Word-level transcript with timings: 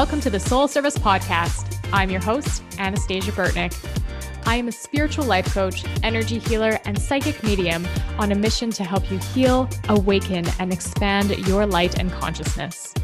Welcome 0.00 0.22
to 0.22 0.30
the 0.30 0.40
Soul 0.40 0.66
Service 0.66 0.96
Podcast. 0.96 1.78
I'm 1.92 2.08
your 2.08 2.22
host, 2.22 2.62
Anastasia 2.78 3.32
Burtnick. 3.32 3.76
I 4.46 4.56
am 4.56 4.66
a 4.66 4.72
spiritual 4.72 5.26
life 5.26 5.52
coach, 5.52 5.84
energy 6.02 6.38
healer, 6.38 6.78
and 6.86 6.98
psychic 6.98 7.42
medium 7.42 7.86
on 8.18 8.32
a 8.32 8.34
mission 8.34 8.70
to 8.70 8.82
help 8.82 9.10
you 9.10 9.18
heal, 9.18 9.68
awaken, 9.90 10.46
and 10.58 10.72
expand 10.72 11.36
your 11.46 11.66
light 11.66 11.98
and 11.98 12.10
consciousness. 12.12 12.94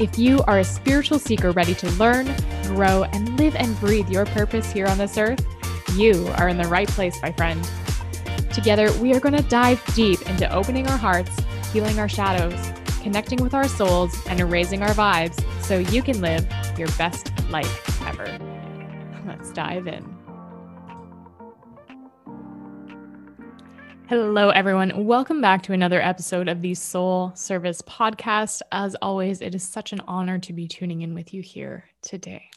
If 0.00 0.18
you 0.18 0.42
are 0.48 0.58
a 0.58 0.64
spiritual 0.64 1.20
seeker 1.20 1.52
ready 1.52 1.76
to 1.76 1.88
learn, 1.92 2.26
grow, 2.64 3.04
and 3.04 3.38
live 3.38 3.54
and 3.54 3.78
breathe 3.78 4.08
your 4.08 4.26
purpose 4.26 4.72
here 4.72 4.88
on 4.88 4.98
this 4.98 5.16
earth, 5.16 5.46
you 5.94 6.26
are 6.38 6.48
in 6.48 6.56
the 6.56 6.66
right 6.66 6.88
place, 6.88 7.22
my 7.22 7.30
friend. 7.30 7.64
Together, 8.52 8.92
we 8.94 9.14
are 9.14 9.20
going 9.20 9.36
to 9.36 9.48
dive 9.48 9.80
deep 9.94 10.20
into 10.28 10.52
opening 10.52 10.88
our 10.88 10.98
hearts, 10.98 11.30
healing 11.72 12.00
our 12.00 12.08
shadows, 12.08 12.72
connecting 13.00 13.40
with 13.40 13.54
our 13.54 13.68
souls, 13.68 14.26
and 14.26 14.40
erasing 14.40 14.82
our 14.82 14.90
vibes 14.90 15.40
so 15.72 15.78
you 15.78 16.02
can 16.02 16.20
live 16.20 16.46
your 16.76 16.88
best 16.98 17.32
life 17.48 18.02
ever. 18.06 18.26
Let's 19.26 19.50
dive 19.52 19.86
in. 19.86 20.04
Hello, 24.06 24.50
everyone. 24.50 25.06
Welcome 25.06 25.40
back 25.40 25.62
to 25.62 25.72
another 25.72 25.98
episode 25.98 26.46
of 26.46 26.60
the 26.60 26.74
Soul 26.74 27.32
Service 27.34 27.80
Podcast. 27.80 28.60
As 28.70 28.94
always, 28.96 29.40
it 29.40 29.54
is 29.54 29.66
such 29.66 29.94
an 29.94 30.02
honor 30.06 30.38
to 30.40 30.52
be 30.52 30.68
tuning 30.68 31.00
in 31.00 31.14
with 31.14 31.32
you 31.32 31.40
here 31.40 31.86
today. 32.02 32.50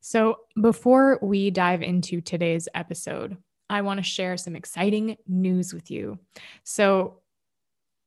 So, 0.00 0.38
before 0.60 1.20
we 1.22 1.52
dive 1.52 1.82
into 1.82 2.20
today's 2.20 2.68
episode, 2.74 3.36
I 3.68 3.82
want 3.82 3.98
to 3.98 4.02
share 4.02 4.36
some 4.36 4.56
exciting 4.56 5.18
news 5.28 5.72
with 5.72 5.88
you. 5.88 6.18
So, 6.64 7.20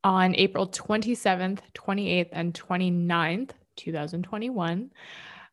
on 0.04 0.34
April 0.36 0.68
27th, 0.68 1.60
28th, 1.74 2.28
and 2.32 2.52
29th, 2.52 3.50
2021, 3.76 4.90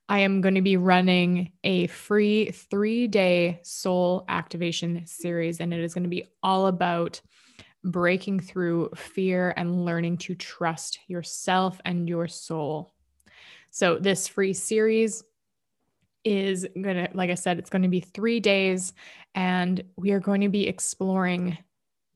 I 0.09 0.19
am 0.19 0.41
going 0.41 0.55
to 0.55 0.61
be 0.61 0.75
running 0.75 1.53
a 1.63 1.88
free 1.88 2.52
three 2.52 3.08
day 3.08 3.61
soul 3.63 4.25
activation 4.27 5.08
series, 5.08 5.61
and 5.61 5.73
it 5.73 5.80
is 5.80 5.93
going 5.93 6.03
to 6.03 6.09
be 6.09 6.25
all 6.43 6.67
about 6.67 7.21
breaking 7.85 8.41
through 8.41 8.89
fear 8.95 9.53
and 9.55 9.85
learning 9.85 10.17
to 10.17 10.35
trust 10.35 10.99
yourself 11.08 11.80
and 11.86 12.09
your 12.09 12.27
soul. 12.27 12.93
So, 13.69 13.97
this 13.97 14.27
free 14.27 14.53
series 14.53 15.23
is 16.25 16.67
going 16.75 16.97
to, 16.97 17.09
like 17.13 17.30
I 17.30 17.36
said, 17.36 17.58
it's 17.58 17.69
going 17.69 17.83
to 17.83 17.88
be 17.88 18.02
three 18.02 18.41
days, 18.41 18.91
and 19.33 19.81
we 19.95 20.11
are 20.11 20.19
going 20.19 20.41
to 20.41 20.49
be 20.49 20.67
exploring 20.67 21.58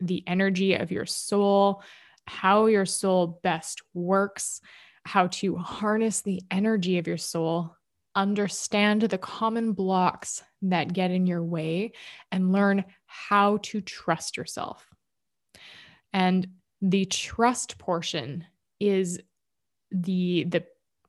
the 0.01 0.21
energy 0.27 0.73
of 0.73 0.91
your 0.91 1.05
soul, 1.05 1.81
how 2.27 2.65
your 2.67 2.85
soul 2.85 3.39
best 3.43 3.81
works, 3.93 4.61
how 5.05 5.27
to 5.27 5.55
harness 5.57 6.21
the 6.21 6.41
energy 6.51 6.97
of 6.97 7.07
your 7.07 7.17
soul 7.17 7.75
understand 8.15 9.01
the 9.01 9.17
common 9.17 9.73
blocks 9.73 10.41
that 10.61 10.93
get 10.93 11.11
in 11.11 11.27
your 11.27 11.43
way 11.43 11.91
and 12.31 12.51
learn 12.51 12.85
how 13.05 13.57
to 13.57 13.81
trust 13.81 14.37
yourself. 14.37 14.87
And 16.13 16.47
the 16.81 17.05
trust 17.05 17.77
portion 17.77 18.45
is 18.79 19.19
the 19.91 20.45
the 20.45 20.63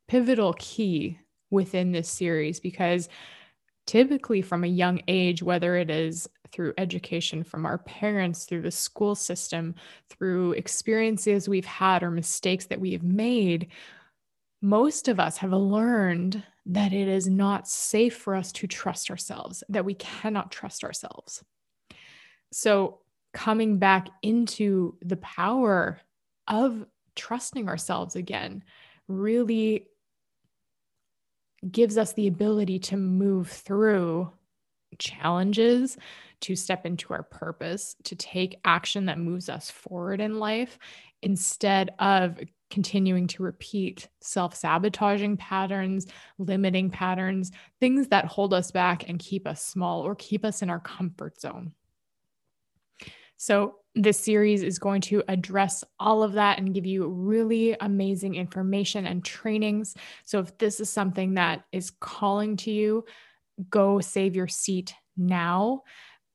pivotal 0.09 0.55
key 0.59 1.19
within 1.51 1.93
this 1.93 2.09
series 2.09 2.61
because 2.61 3.09
typically 3.87 4.43
from 4.43 4.65
a 4.65 4.69
young 4.69 5.01
age 5.09 5.43
whether 5.43 5.77
it 5.77 5.91
is 5.91 6.29
through 6.57 6.73
education 6.79 7.45
from 7.45 7.67
our 7.67 7.79
parents 7.79 8.45
through 8.47 8.63
the 8.63 8.71
school 8.71 9.15
system 9.15 9.75
through 10.09 10.53
experiences 10.53 11.49
we've 11.49 11.67
had 11.67 12.03
or 12.03 12.11
mistakes 12.11 12.65
that 12.67 12.81
we 12.81 12.93
have 12.93 13.05
made 13.05 13.69
most 14.63 15.09
of 15.09 15.21
us 15.21 15.37
have 15.37 15.53
learned 15.53 16.43
that 16.67 16.93
it 16.93 17.07
is 17.07 17.29
not 17.29 17.69
safe 17.69 18.17
for 18.17 18.35
us 18.35 18.51
to 18.53 18.67
trust 18.67 19.11
ourselves, 19.11 19.63
that 19.69 19.85
we 19.85 19.95
cannot 19.95 20.51
trust 20.51 20.83
ourselves. 20.83 21.45
So, 22.53 22.99
coming 23.33 23.79
back 23.79 24.09
into 24.23 24.97
the 25.03 25.19
power 25.19 26.01
of 26.49 26.87
trusting 27.15 27.69
ourselves 27.69 28.17
again 28.17 28.65
really 29.09 29.87
gives 31.71 31.99
us 31.99 32.15
the 32.15 32.27
ability 32.27 32.79
to 32.79 32.97
move 32.97 33.49
through 33.49 34.33
challenges, 34.99 35.99
to 36.43 36.57
step 36.57 36.87
into 36.87 37.13
our 37.13 37.23
purpose, 37.23 37.97
to 38.05 38.15
take 38.17 38.61
action 38.65 39.07
that 39.07 39.19
moves 39.19 39.49
us 39.49 39.71
forward 39.71 40.21
in 40.21 40.39
life 40.39 40.79
instead 41.23 41.95
of 41.99 42.39
continuing 42.71 43.27
to 43.29 43.43
repeat 43.43 44.09
self 44.21 44.55
sabotaging 44.55 45.37
patterns, 45.37 46.07
limiting 46.39 46.91
patterns, 46.91 47.53
things 47.81 48.09
that 48.09 48.25
hold 48.25 48.53
us 48.53 48.71
back 48.71 49.09
and 49.09 49.19
keep 49.19 49.47
us 49.47 49.63
small 49.63 50.03
or 50.03 50.15
keep 50.15 50.45
us 50.45 50.63
in 50.63 50.71
our 50.71 50.81
comfort 50.81 51.41
zone. 51.41 51.73
So, 53.37 53.77
this 53.95 54.19
series 54.19 54.63
is 54.63 54.79
going 54.79 55.01
to 55.03 55.23
address 55.29 55.83
all 55.99 56.23
of 56.23 56.35
that 56.35 56.59
and 56.59 56.75
give 56.75 56.85
you 56.85 57.07
really 57.09 57.77
amazing 57.81 58.35
information 58.35 59.07
and 59.07 59.25
trainings. 59.25 59.95
So, 60.25 60.41
if 60.41 60.57
this 60.59 60.81
is 60.81 60.91
something 60.91 61.35
that 61.35 61.65
is 61.73 61.91
calling 61.91 62.57
to 62.59 62.71
you, 62.71 63.05
go 63.71 64.01
save 64.01 64.37
your 64.37 64.49
seat 64.49 64.95
now. 65.17 65.83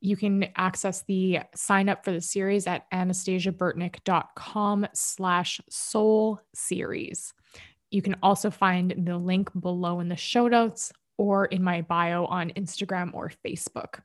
You 0.02 0.18
can 0.18 0.48
access 0.56 1.04
the 1.04 1.42
sign 1.56 1.88
up 1.88 2.04
for 2.04 2.12
the 2.12 2.22
series 2.22 2.66
at 2.66 2.90
anastasiaburtnick.com 2.92 4.88
slash 4.94 5.62
soul 5.70 6.42
series. 6.56 7.34
You 7.92 8.02
can 8.02 8.16
also 8.24 8.50
find 8.50 8.96
the 9.06 9.18
link 9.18 9.52
below 9.60 10.00
in 10.00 10.10
the 10.10 10.16
show 10.16 10.48
notes 10.48 10.92
or 11.18 11.46
in 11.46 11.64
my 11.64 11.82
bio 11.82 12.26
on 12.26 12.50
Instagram 12.52 13.14
or 13.14 13.32
Facebook. 13.46 14.00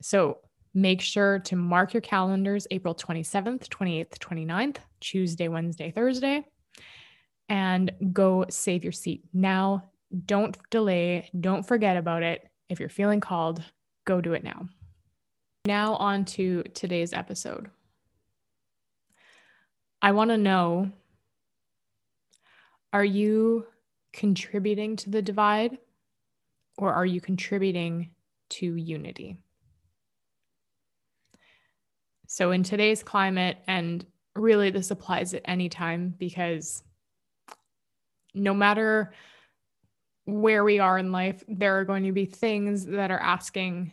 So 0.00 0.38
make 0.72 1.02
sure 1.02 1.38
to 1.40 1.56
mark 1.56 1.92
your 1.92 2.00
calendars 2.00 2.66
April 2.70 2.94
27th, 2.94 3.68
28th, 3.68 4.18
29th, 4.18 4.76
Tuesday, 5.00 5.48
Wednesday, 5.48 5.90
Thursday, 5.90 6.46
and 7.50 7.92
go 8.12 8.46
save 8.48 8.84
your 8.84 8.92
seat 8.92 9.22
now. 9.34 9.90
Don't 10.24 10.56
delay, 10.70 11.28
don't 11.38 11.66
forget 11.66 11.98
about 11.98 12.22
it. 12.22 12.48
If 12.70 12.80
you're 12.80 12.88
feeling 12.88 13.20
called, 13.20 13.62
go 14.06 14.22
do 14.22 14.32
it 14.32 14.44
now. 14.44 14.66
Now, 15.66 15.94
on 15.94 16.26
to 16.26 16.62
today's 16.74 17.14
episode. 17.14 17.70
I 20.02 20.12
want 20.12 20.28
to 20.30 20.36
know 20.36 20.90
are 22.92 23.04
you 23.04 23.66
contributing 24.12 24.96
to 24.96 25.08
the 25.08 25.22
divide 25.22 25.78
or 26.76 26.92
are 26.92 27.06
you 27.06 27.18
contributing 27.18 28.10
to 28.50 28.76
unity? 28.76 29.38
So, 32.26 32.50
in 32.50 32.62
today's 32.62 33.02
climate, 33.02 33.56
and 33.66 34.04
really 34.34 34.68
this 34.68 34.90
applies 34.90 35.32
at 35.32 35.42
any 35.46 35.70
time 35.70 36.14
because 36.18 36.82
no 38.34 38.52
matter 38.52 39.14
where 40.26 40.62
we 40.62 40.78
are 40.78 40.98
in 40.98 41.10
life, 41.10 41.42
there 41.48 41.78
are 41.78 41.84
going 41.86 42.04
to 42.04 42.12
be 42.12 42.26
things 42.26 42.84
that 42.84 43.10
are 43.10 43.20
asking 43.20 43.92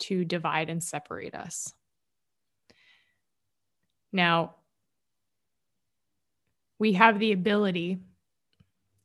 to 0.00 0.24
divide 0.24 0.70
and 0.70 0.82
separate 0.82 1.34
us. 1.34 1.72
Now, 4.12 4.56
we 6.78 6.94
have 6.94 7.18
the 7.18 7.32
ability, 7.32 7.98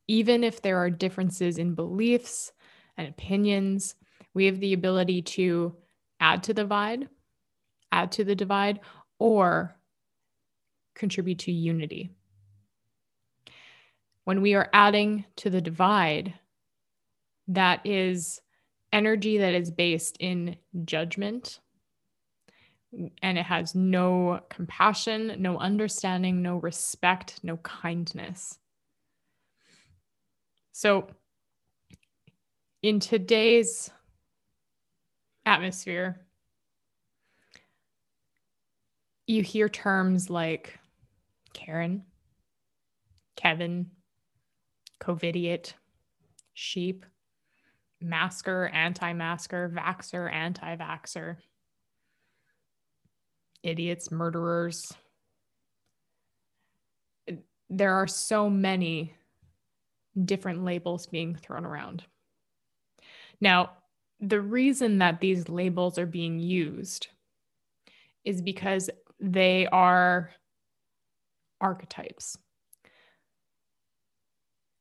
even 0.07 0.43
if 0.43 0.61
there 0.61 0.77
are 0.77 0.89
differences 0.89 1.57
in 1.57 1.75
beliefs 1.75 2.51
and 2.97 3.07
opinions, 3.07 3.95
we 4.33 4.45
have 4.45 4.59
the 4.59 4.73
ability 4.73 5.21
to 5.21 5.75
add 6.19 6.43
to 6.43 6.53
the 6.53 6.63
divide, 6.63 7.09
add 7.91 8.11
to 8.13 8.23
the 8.23 8.35
divide, 8.35 8.79
or 9.19 9.75
contribute 10.95 11.39
to 11.39 11.51
unity. 11.51 12.09
When 14.23 14.41
we 14.41 14.55
are 14.55 14.69
adding 14.73 15.25
to 15.37 15.49
the 15.49 15.61
divide, 15.61 16.33
that 17.49 17.85
is 17.85 18.41
energy 18.91 19.39
that 19.39 19.53
is 19.53 19.71
based 19.71 20.17
in 20.19 20.55
judgment 20.85 21.59
and 23.21 23.37
it 23.37 23.45
has 23.45 23.75
no 23.75 24.39
compassion, 24.49 25.35
no 25.39 25.57
understanding, 25.57 26.41
no 26.41 26.57
respect, 26.57 27.39
no 27.43 27.57
kindness. 27.57 28.57
So, 30.71 31.07
in 32.81 32.99
today's 32.99 33.89
atmosphere, 35.45 36.21
you 39.27 39.41
hear 39.41 39.69
terms 39.69 40.29
like 40.29 40.77
Karen, 41.53 42.03
Kevin, 43.35 43.87
COVIDiot, 45.01 45.73
sheep 46.53 47.05
masker, 48.01 48.67
anti 48.73 49.13
masker, 49.13 49.71
vaxer, 49.73 50.31
anti 50.31 50.75
vaxer, 50.75 51.37
idiots, 53.63 54.11
murderers. 54.11 54.93
There 57.69 57.93
are 57.93 58.07
so 58.07 58.49
many 58.49 59.15
different 60.23 60.63
labels 60.63 61.07
being 61.07 61.35
thrown 61.35 61.65
around. 61.65 62.03
Now, 63.41 63.71
the 64.19 64.39
reason 64.39 64.99
that 64.99 65.19
these 65.19 65.49
labels 65.49 65.97
are 65.97 66.05
being 66.05 66.39
used 66.39 67.07
is 68.23 68.41
because 68.41 68.89
they 69.19 69.67
are 69.67 70.31
archetypes. 71.59 72.37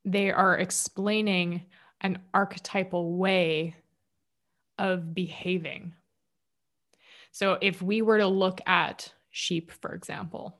They 0.03 0.31
are 0.31 0.57
explaining 0.57 1.65
an 2.01 2.19
archetypal 2.33 3.13
way 3.17 3.75
of 4.77 5.13
behaving. 5.13 5.93
So, 7.31 7.57
if 7.61 7.81
we 7.81 8.01
were 8.01 8.17
to 8.17 8.27
look 8.27 8.61
at 8.65 9.11
sheep, 9.31 9.71
for 9.71 9.93
example, 9.93 10.57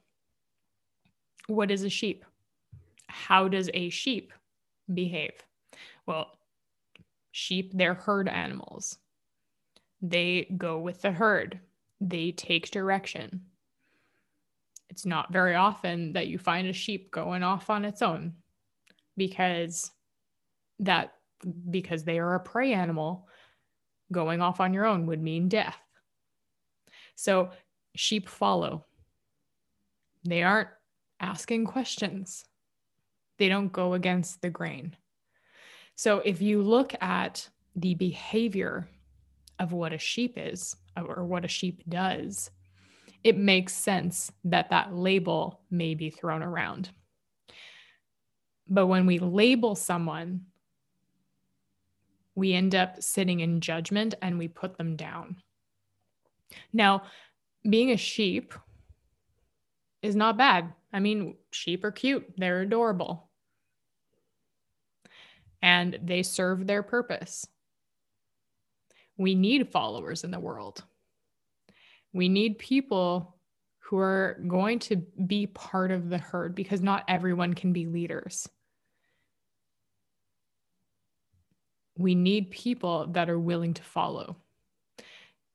what 1.48 1.72
is 1.72 1.84
a 1.84 1.90
sheep? 1.90 2.26
How 3.08 3.48
does 3.48 3.70
a 3.74 3.90
sheep 3.90 4.34
behave? 4.94 5.34
Well, 6.06 6.38
sheep, 7.32 7.72
they're 7.74 7.94
herd 7.94 8.28
animals. 8.28 8.98
They 10.02 10.54
go 10.58 10.80
with 10.80 11.02
the 11.02 11.12
herd, 11.12 11.60
they 12.02 12.32
take 12.32 12.72
direction. 12.72 13.42
It's 14.90 15.06
not 15.06 15.34
very 15.34 15.56
often 15.56 16.14
that 16.14 16.28
you 16.28 16.38
find 16.38 16.68
a 16.68 16.74
sheep 16.74 17.12
going 17.12 17.44
off 17.44 17.70
on 17.70 17.86
its 17.86 18.02
own 18.02 18.34
because 19.18 19.92
that 20.80 21.14
because 21.70 22.04
they 22.04 22.20
are 22.20 22.36
a 22.36 22.40
prey 22.40 22.74
animal 22.74 23.28
going 24.12 24.42
off 24.42 24.60
on 24.60 24.74
your 24.74 24.86
own 24.86 25.06
would 25.06 25.22
mean 25.22 25.50
death. 25.50 25.78
So 27.16 27.50
sheep 27.96 28.28
follow. 28.28 28.86
They 30.24 30.44
aren't 30.44 30.70
asking 31.20 31.66
questions. 31.66 32.46
They 33.38 33.50
don't 33.50 33.72
go 33.72 33.94
against 33.94 34.42
the 34.42 34.50
grain. 34.50 34.96
So 35.96 36.20
if 36.20 36.42
you 36.42 36.62
look 36.62 36.94
at 37.02 37.48
the 37.76 37.96
behavior 37.96 38.88
of 39.60 39.72
what 39.72 39.94
a 39.94 39.98
sheep 39.98 40.34
is 40.38 40.76
or 40.98 41.26
what 41.26 41.46
a 41.46 41.50
sheep 41.50 41.84
does, 41.88 42.52
it 43.24 43.38
makes 43.38 43.74
sense 43.74 44.32
that 44.44 44.70
that 44.70 44.94
label 44.94 45.62
may 45.72 45.96
be 45.96 46.10
thrown 46.10 46.44
around. 46.44 46.90
But 48.68 48.88
when 48.88 49.06
we 49.06 49.20
label 49.20 49.76
someone, 49.76 50.42
we 52.36 52.54
end 52.54 52.76
up 52.76 53.02
sitting 53.02 53.40
in 53.40 53.62
judgment 53.62 54.14
and 54.22 54.38
we 54.38 54.48
put 54.48 54.78
them 54.78 54.96
down. 54.96 55.38
Now, 56.74 57.04
being 57.68 57.92
a 57.92 57.98
sheep 57.98 58.54
is 60.02 60.16
not 60.16 60.38
bad. 60.38 60.74
I 60.94 61.00
mean, 61.00 61.36
sheep 61.52 61.84
are 61.84 61.92
cute, 61.92 62.26
they're 62.38 62.62
adorable, 62.62 63.30
and 65.62 65.98
they 66.04 66.24
serve 66.24 66.68
their 66.68 66.84
purpose. 66.84 67.48
We 69.18 69.34
need 69.34 69.72
followers 69.72 70.24
in 70.24 70.32
the 70.32 70.40
world. 70.40 70.84
We 72.14 72.30
need 72.30 72.60
people 72.60 73.38
who 73.80 73.98
are 73.98 74.42
going 74.48 74.80
to 74.80 74.98
be 75.28 75.48
part 75.48 75.92
of 75.92 76.10
the 76.10 76.18
herd 76.18 76.56
because 76.56 76.82
not 76.82 77.04
everyone 77.08 77.54
can 77.54 77.72
be 77.72 77.86
leaders. 77.86 78.48
We 81.98 82.16
need 82.16 82.52
people 82.52 83.08
that 83.08 83.30
are 83.30 83.40
willing 83.40 83.74
to 83.76 83.84
follow. 83.84 84.38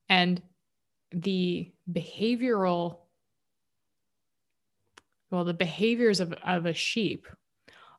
And 0.09 0.41
the 1.11 1.71
behavioral 1.91 2.97
well, 5.31 5.45
the 5.45 5.53
behaviors 5.53 6.19
of, 6.19 6.33
of 6.45 6.65
a 6.65 6.73
sheep 6.73 7.25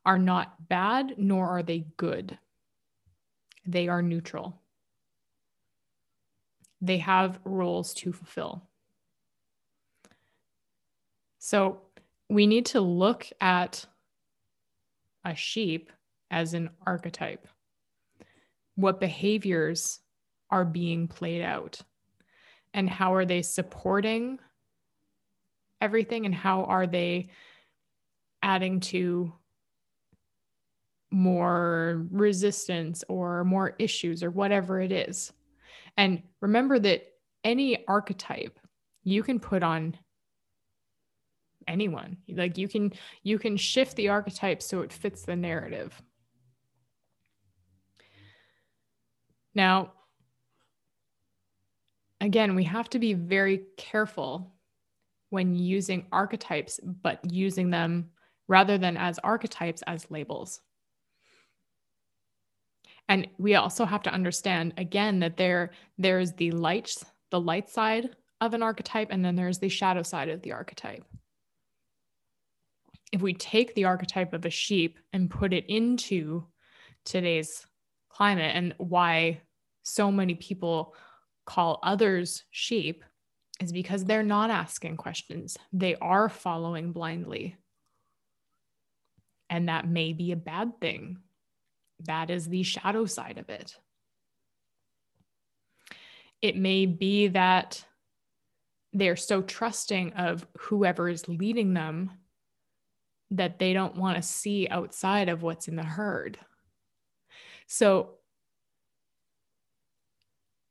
are 0.04 0.18
not 0.18 0.68
bad, 0.68 1.14
nor 1.16 1.48
are 1.48 1.62
they 1.62 1.86
good. 1.96 2.38
They 3.66 3.88
are 3.88 4.02
neutral. 4.02 4.60
They 6.82 6.98
have 6.98 7.40
roles 7.44 7.94
to 7.94 8.12
fulfill. 8.12 8.68
So 11.38 11.80
we 12.28 12.46
need 12.46 12.66
to 12.66 12.80
look 12.80 13.26
at 13.40 13.86
a 15.24 15.34
sheep 15.34 15.90
as 16.30 16.54
an 16.54 16.70
archetype. 16.86 17.46
What 18.74 19.00
behaviors 19.00 20.00
are 20.50 20.64
being 20.64 21.08
played 21.08 21.42
out? 21.42 21.80
And 22.74 22.88
how 22.88 23.14
are 23.14 23.24
they 23.24 23.42
supporting 23.42 24.38
everything 25.80 26.26
and 26.26 26.34
how 26.34 26.64
are 26.64 26.86
they 26.86 27.28
adding 28.42 28.80
to 28.80 29.32
more 31.12 32.06
resistance 32.10 33.04
or 33.08 33.44
more 33.44 33.76
issues 33.78 34.22
or 34.22 34.30
whatever 34.30 34.80
it 34.80 34.90
is. 34.90 35.32
And 35.96 36.22
remember 36.40 36.78
that 36.78 37.04
any 37.44 37.86
archetype 37.86 38.58
you 39.04 39.22
can 39.22 39.38
put 39.38 39.62
on 39.62 39.96
anyone. 41.68 42.16
Like 42.28 42.56
you 42.56 42.66
can 42.66 42.92
you 43.22 43.38
can 43.38 43.56
shift 43.56 43.96
the 43.96 44.08
archetype 44.08 44.62
so 44.62 44.80
it 44.80 44.92
fits 44.92 45.22
the 45.22 45.36
narrative. 45.36 46.00
Now, 49.54 49.92
again, 52.20 52.54
we 52.54 52.64
have 52.64 52.88
to 52.90 52.98
be 52.98 53.14
very 53.14 53.62
careful 53.76 54.54
when 55.30 55.54
using 55.54 56.06
archetypes, 56.12 56.80
but 56.82 57.20
using 57.30 57.70
them 57.70 58.10
rather 58.48 58.78
than 58.78 58.96
as 58.96 59.18
archetypes 59.18 59.82
as 59.86 60.10
labels. 60.10 60.60
And 63.08 63.28
we 63.38 63.54
also 63.56 63.84
have 63.84 64.02
to 64.02 64.12
understand 64.12 64.74
again 64.76 65.20
that 65.20 65.36
there 65.36 65.72
there's 65.98 66.32
the 66.32 66.50
light 66.52 66.94
the 67.30 67.40
light 67.40 67.68
side 67.68 68.10
of 68.40 68.54
an 68.54 68.62
archetype 68.62 69.08
and 69.10 69.24
then 69.24 69.36
there's 69.36 69.58
the 69.58 69.68
shadow 69.68 70.02
side 70.02 70.28
of 70.28 70.42
the 70.42 70.52
archetype. 70.52 71.04
If 73.12 73.20
we 73.20 73.34
take 73.34 73.74
the 73.74 73.84
archetype 73.84 74.32
of 74.32 74.44
a 74.44 74.50
sheep 74.50 74.98
and 75.12 75.30
put 75.30 75.52
it 75.52 75.66
into 75.68 76.46
today's 77.04 77.66
climate 78.12 78.52
and 78.54 78.74
why 78.78 79.40
so 79.82 80.12
many 80.12 80.34
people 80.34 80.94
call 81.46 81.80
others 81.82 82.44
sheep 82.50 83.04
is 83.60 83.72
because 83.72 84.04
they're 84.04 84.22
not 84.22 84.50
asking 84.50 84.96
questions. 84.96 85.56
They 85.72 85.96
are 85.96 86.28
following 86.28 86.92
blindly. 86.92 87.56
And 89.50 89.68
that 89.68 89.88
may 89.88 90.12
be 90.12 90.32
a 90.32 90.36
bad 90.36 90.80
thing. 90.80 91.18
That 92.06 92.30
is 92.30 92.48
the 92.48 92.62
shadow 92.62 93.06
side 93.06 93.38
of 93.38 93.48
it. 93.48 93.76
It 96.40 96.56
may 96.56 96.86
be 96.86 97.28
that 97.28 97.84
they're 98.92 99.16
so 99.16 99.42
trusting 99.42 100.12
of 100.14 100.46
whoever 100.58 101.08
is 101.08 101.28
leading 101.28 101.74
them 101.74 102.10
that 103.30 103.58
they 103.58 103.72
don't 103.72 103.96
want 103.96 104.16
to 104.16 104.22
see 104.22 104.68
outside 104.68 105.28
of 105.28 105.42
what's 105.42 105.68
in 105.68 105.76
the 105.76 105.82
herd. 105.82 106.38
So 107.72 108.10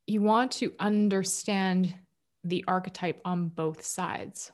you 0.05 0.21
want 0.21 0.51
to 0.51 0.71
understand 0.79 1.95
the 2.43 2.63
archetype 2.67 3.19
on 3.25 3.47
both 3.47 3.83
sides. 3.83 4.51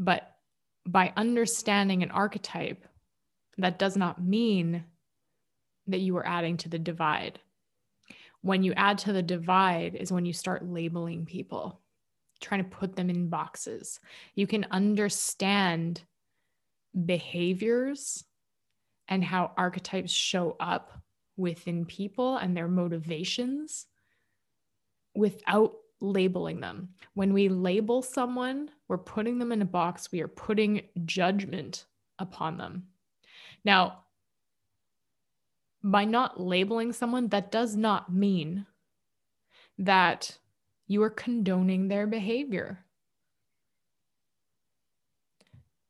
But 0.00 0.34
by 0.84 1.12
understanding 1.16 2.02
an 2.02 2.10
archetype, 2.10 2.84
that 3.56 3.78
does 3.78 3.96
not 3.96 4.20
mean 4.20 4.82
that 5.86 6.00
you 6.00 6.16
are 6.16 6.26
adding 6.26 6.56
to 6.56 6.68
the 6.68 6.80
divide. 6.80 7.38
When 8.42 8.64
you 8.64 8.72
add 8.72 8.98
to 8.98 9.12
the 9.12 9.22
divide 9.22 9.94
is 9.94 10.10
when 10.10 10.24
you 10.24 10.32
start 10.32 10.66
labeling 10.66 11.24
people, 11.24 11.82
trying 12.40 12.64
to 12.64 12.68
put 12.68 12.96
them 12.96 13.10
in 13.10 13.28
boxes. 13.28 14.00
You 14.34 14.48
can 14.48 14.66
understand 14.72 16.02
behaviors 17.04 18.24
and 19.08 19.24
how 19.24 19.52
archetypes 19.56 20.12
show 20.12 20.56
up 20.60 20.92
within 21.36 21.84
people 21.84 22.36
and 22.36 22.56
their 22.56 22.68
motivations 22.68 23.86
without 25.14 25.74
labeling 26.00 26.60
them. 26.60 26.90
When 27.14 27.32
we 27.32 27.48
label 27.48 28.02
someone, 28.02 28.70
we're 28.88 28.98
putting 28.98 29.38
them 29.38 29.52
in 29.52 29.62
a 29.62 29.66
box, 29.66 30.10
we 30.12 30.20
are 30.20 30.28
putting 30.28 30.82
judgment 31.04 31.86
upon 32.18 32.58
them. 32.58 32.84
Now, 33.64 34.04
by 35.82 36.04
not 36.04 36.40
labeling 36.40 36.92
someone, 36.92 37.28
that 37.28 37.52
does 37.52 37.76
not 37.76 38.12
mean 38.12 38.66
that 39.78 40.38
you 40.86 41.02
are 41.02 41.10
condoning 41.10 41.88
their 41.88 42.06
behavior. 42.06 42.84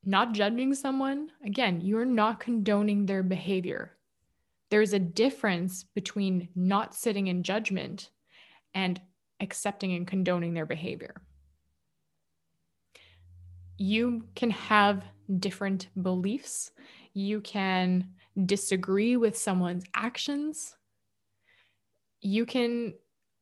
Not 0.08 0.32
judging 0.32 0.72
someone, 0.72 1.32
again, 1.44 1.80
you're 1.80 2.04
not 2.04 2.38
condoning 2.38 3.06
their 3.06 3.24
behavior. 3.24 3.96
There's 4.70 4.92
a 4.92 5.00
difference 5.00 5.82
between 5.82 6.48
not 6.54 6.94
sitting 6.94 7.26
in 7.26 7.42
judgment 7.42 8.10
and 8.72 9.00
accepting 9.40 9.94
and 9.94 10.06
condoning 10.06 10.54
their 10.54 10.64
behavior. 10.64 11.22
You 13.78 14.28
can 14.36 14.50
have 14.50 15.02
different 15.40 15.88
beliefs. 16.00 16.70
You 17.12 17.40
can 17.40 18.10
disagree 18.46 19.16
with 19.16 19.36
someone's 19.36 19.84
actions. 19.92 20.76
You 22.20 22.46
can 22.46 22.94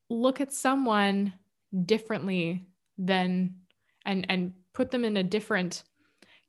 look 0.08 0.40
at 0.40 0.52
someone 0.52 1.34
differently 1.84 2.66
than 2.96 3.56
and 4.06 4.24
and 4.30 4.52
put 4.72 4.90
them 4.90 5.04
in 5.04 5.16
a 5.16 5.22
different 5.22 5.84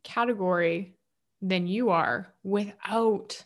category 0.06 0.96
than 1.42 1.68
you 1.68 1.90
are 1.90 2.34
without 2.44 3.44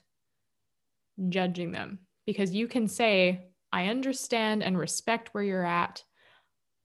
judging 1.30 1.72
them 1.72 2.00
because 2.28 2.54
you 2.54 2.68
can 2.68 2.88
say 2.88 3.48
I 3.72 3.88
understand 3.88 4.64
and 4.64 4.78
respect 4.78 5.30
where 5.32 5.44
you're 5.44 5.66
at. 5.66 6.04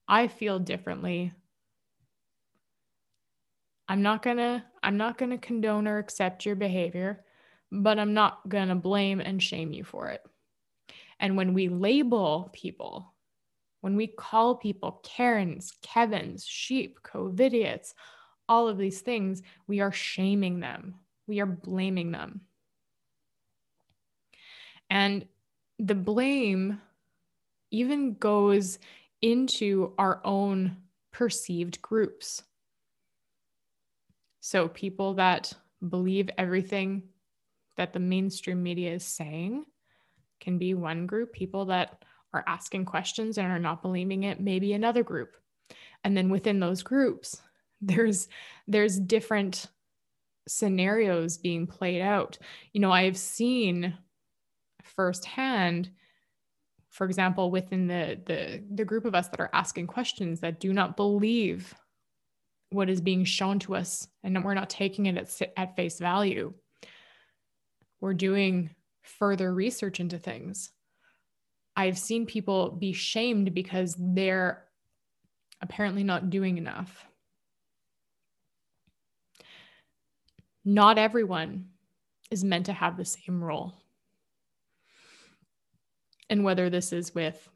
I 0.08 0.28
feel 0.28 0.58
differently. 0.58 1.32
I'm 3.88 4.02
not 4.02 4.22
going 4.22 4.38
to 4.38 4.64
I'm 4.82 4.96
not 4.96 5.18
going 5.18 5.30
to 5.30 5.38
condone 5.38 5.86
or 5.86 5.98
accept 5.98 6.46
your 6.46 6.56
behavior, 6.56 7.24
but 7.70 7.98
I'm 7.98 8.14
not 8.14 8.48
going 8.48 8.68
to 8.68 8.74
blame 8.74 9.20
and 9.20 9.42
shame 9.42 9.72
you 9.72 9.84
for 9.84 10.08
it. 10.08 10.22
And 11.20 11.36
when 11.36 11.54
we 11.54 11.68
label 11.68 12.50
people, 12.52 13.14
when 13.80 13.96
we 13.96 14.06
call 14.06 14.56
people 14.56 15.00
Karens, 15.04 15.72
Kevins, 15.82 16.46
sheep, 16.46 16.98
COVIDiots, 17.02 17.92
all 18.48 18.68
of 18.68 18.78
these 18.78 19.00
things, 19.00 19.42
we 19.66 19.80
are 19.80 19.92
shaming 19.92 20.60
them. 20.60 20.96
We 21.26 21.40
are 21.40 21.46
blaming 21.46 22.12
them. 22.12 22.42
And 24.90 25.26
the 25.78 25.94
blame 25.94 26.80
even 27.70 28.14
goes 28.14 28.78
into 29.22 29.92
our 29.98 30.20
own 30.24 30.76
perceived 31.12 31.80
groups. 31.80 32.42
So, 34.40 34.68
people 34.68 35.14
that 35.14 35.52
believe 35.88 36.28
everything 36.36 37.04
that 37.76 37.92
the 37.92 37.98
mainstream 37.98 38.62
media 38.62 38.92
is 38.92 39.04
saying 39.04 39.64
can 40.40 40.58
be 40.58 40.74
one 40.74 41.06
group. 41.06 41.32
People 41.32 41.64
that 41.66 42.04
are 42.32 42.44
asking 42.46 42.84
questions 42.84 43.38
and 43.38 43.46
are 43.48 43.58
not 43.58 43.82
believing 43.82 44.24
it, 44.24 44.40
maybe 44.40 44.72
another 44.72 45.02
group. 45.02 45.36
And 46.02 46.16
then 46.16 46.28
within 46.28 46.60
those 46.60 46.82
groups, 46.82 47.40
there's 47.80 48.28
there's 48.66 48.98
different 48.98 49.66
scenarios 50.46 51.38
being 51.38 51.66
played 51.66 52.00
out. 52.00 52.38
You 52.72 52.80
know, 52.80 52.92
I've 52.92 53.16
seen 53.16 53.96
firsthand 54.82 55.90
for 56.90 57.06
example 57.06 57.50
within 57.50 57.88
the 57.88 58.20
the 58.26 58.62
the 58.72 58.84
group 58.84 59.04
of 59.04 59.14
us 59.14 59.28
that 59.28 59.40
are 59.40 59.50
asking 59.52 59.86
questions 59.86 60.40
that 60.40 60.60
do 60.60 60.72
not 60.72 60.96
believe 60.96 61.74
what 62.70 62.88
is 62.88 63.00
being 63.00 63.24
shown 63.24 63.58
to 63.58 63.74
us 63.74 64.06
and 64.22 64.42
we're 64.44 64.54
not 64.54 64.70
taking 64.70 65.06
it 65.06 65.16
at, 65.16 65.52
at 65.56 65.76
face 65.76 65.98
value. 65.98 66.52
We're 68.00 68.14
doing 68.14 68.70
further 69.02 69.52
research 69.52 70.00
into 70.00 70.18
things. 70.18 70.70
I've 71.76 71.98
seen 71.98 72.26
people 72.26 72.70
be 72.70 72.92
shamed 72.92 73.54
because 73.54 73.96
they're 73.98 74.64
apparently 75.60 76.04
not 76.04 76.30
doing 76.30 76.58
enough 76.58 77.06
not 80.64 80.98
everyone 80.98 81.66
is 82.30 82.44
meant 82.44 82.66
to 82.66 82.72
have 82.72 82.96
the 82.96 83.04
same 83.04 83.42
role. 83.42 83.74
And 86.30 86.42
whether 86.42 86.70
this 86.70 86.92
is 86.92 87.14
with 87.14 87.48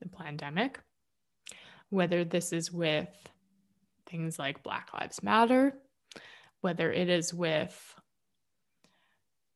the 0.00 0.08
pandemic, 0.08 0.80
whether 1.90 2.24
this 2.24 2.52
is 2.52 2.72
with 2.72 3.08
things 4.06 4.38
like 4.38 4.62
Black 4.62 4.90
Lives 4.94 5.22
Matter, 5.22 5.74
whether 6.62 6.90
it 6.90 7.08
is 7.08 7.34
with 7.34 7.94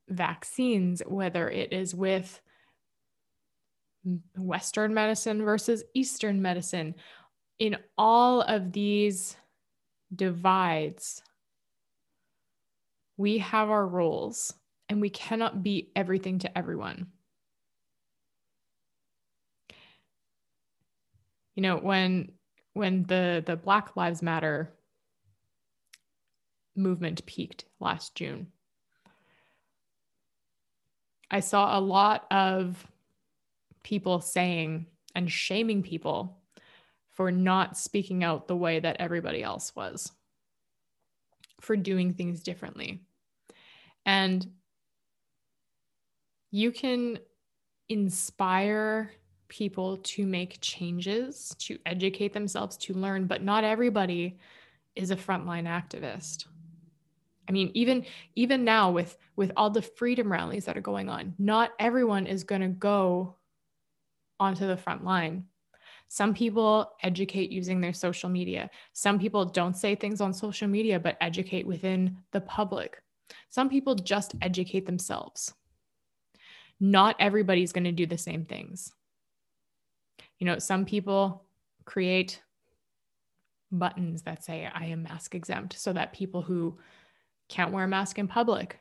vaccines, 0.09 1.03
whether 1.07 1.49
it 1.49 1.73
is 1.73 1.95
with 1.95 2.41
Western 4.37 4.93
medicine 4.93 5.45
versus 5.45 5.83
Eastern 5.95 6.43
medicine, 6.43 6.95
in 7.59 7.77
all 7.97 8.43
of 8.43 8.73
these 8.73 9.37
divides, 10.15 11.23
we 13.21 13.37
have 13.37 13.69
our 13.69 13.87
roles 13.87 14.55
and 14.89 14.99
we 14.99 15.11
cannot 15.11 15.63
be 15.63 15.93
everything 15.95 16.39
to 16.39 16.59
everyone. 16.59 17.07
you 21.55 21.63
know 21.63 21.77
when 21.77 22.33
when 22.73 23.03
the 23.03 23.43
the 23.45 23.55
black 23.57 23.95
lives 23.95 24.23
matter 24.23 24.73
movement 26.75 27.27
peaked 27.27 27.67
last 27.81 28.15
june 28.15 28.47
i 31.31 31.41
saw 31.41 31.79
a 31.79 31.81
lot 31.81 32.27
of 32.31 32.87
people 33.83 34.21
saying 34.21 34.87
and 35.15 35.31
shaming 35.31 35.83
people 35.83 36.39
for 37.11 37.31
not 37.31 37.77
speaking 37.77 38.25
out 38.25 38.49
the 38.49 38.57
way 38.57 38.81
that 38.81 38.97
everybody 38.99 39.43
else 39.43 39.77
was 39.77 40.13
for 41.61 41.77
doing 41.77 42.15
things 42.15 42.43
differently 42.43 43.03
and 44.07 44.47
you 46.51 46.73
can 46.73 47.19
inspire 47.89 49.13
people 49.49 49.99
to 49.99 50.27
make 50.27 50.59
changes, 50.61 51.55
to 51.59 51.79
educate 51.87 52.33
themselves, 52.33 52.77
to 52.77 52.95
learn, 52.95 53.27
but 53.27 53.43
not 53.43 53.65
everybody 53.65 54.39
is 54.95 55.11
a 55.11 55.17
frontline 55.17 55.67
activist. 55.67 56.47
I 57.49 57.53
mean, 57.53 57.71
even 57.75 58.07
even 58.37 58.65
now 58.65 58.93
with 58.93 59.17
with 59.35 59.51
all 59.57 59.71
the 59.71 59.83
freedom 59.83 60.31
rallies 60.31 60.65
that 60.67 60.77
are 60.77 60.83
going 60.83 61.09
on, 61.09 61.35
not 61.39 61.73
everyone 61.81 62.27
is 62.27 62.45
going 62.45 62.61
to 62.61 62.69
go 62.69 63.35
onto 64.39 64.67
the 64.67 64.77
front 64.77 65.05
line. 65.05 65.45
Some 66.09 66.33
people 66.33 66.93
educate 67.03 67.51
using 67.51 67.81
their 67.81 67.93
social 67.93 68.29
media. 68.29 68.71
Some 68.93 69.19
people 69.19 69.45
don't 69.45 69.77
say 69.77 69.95
things 69.95 70.21
on 70.21 70.33
social 70.33 70.69
media 70.69 70.99
but 71.01 71.17
educate 71.21 71.67
within 71.67 72.17
the 72.31 72.41
public. 72.41 73.03
Some 73.49 73.69
people 73.69 73.95
just 73.95 74.35
educate 74.43 74.87
themselves. 74.87 75.55
Not 76.79 77.17
everybody's 77.19 77.73
going 77.73 77.85
to 77.85 77.93
do 77.93 78.07
the 78.07 78.19
same 78.19 78.45
things. 78.45 78.93
You 80.39 80.47
know, 80.47 80.59
some 80.59 80.85
people 80.85 81.45
create 81.85 82.41
buttons 83.71 84.23
that 84.23 84.43
say, 84.43 84.69
I 84.73 84.87
am 84.87 85.03
mask 85.03 85.35
exempt, 85.35 85.79
so 85.79 85.93
that 85.93 86.13
people 86.13 86.43
who 86.43 86.79
can't 87.49 87.73
wear 87.73 87.85
a 87.85 87.89
mask 87.89 88.19
in 88.19 88.29
public 88.29 88.81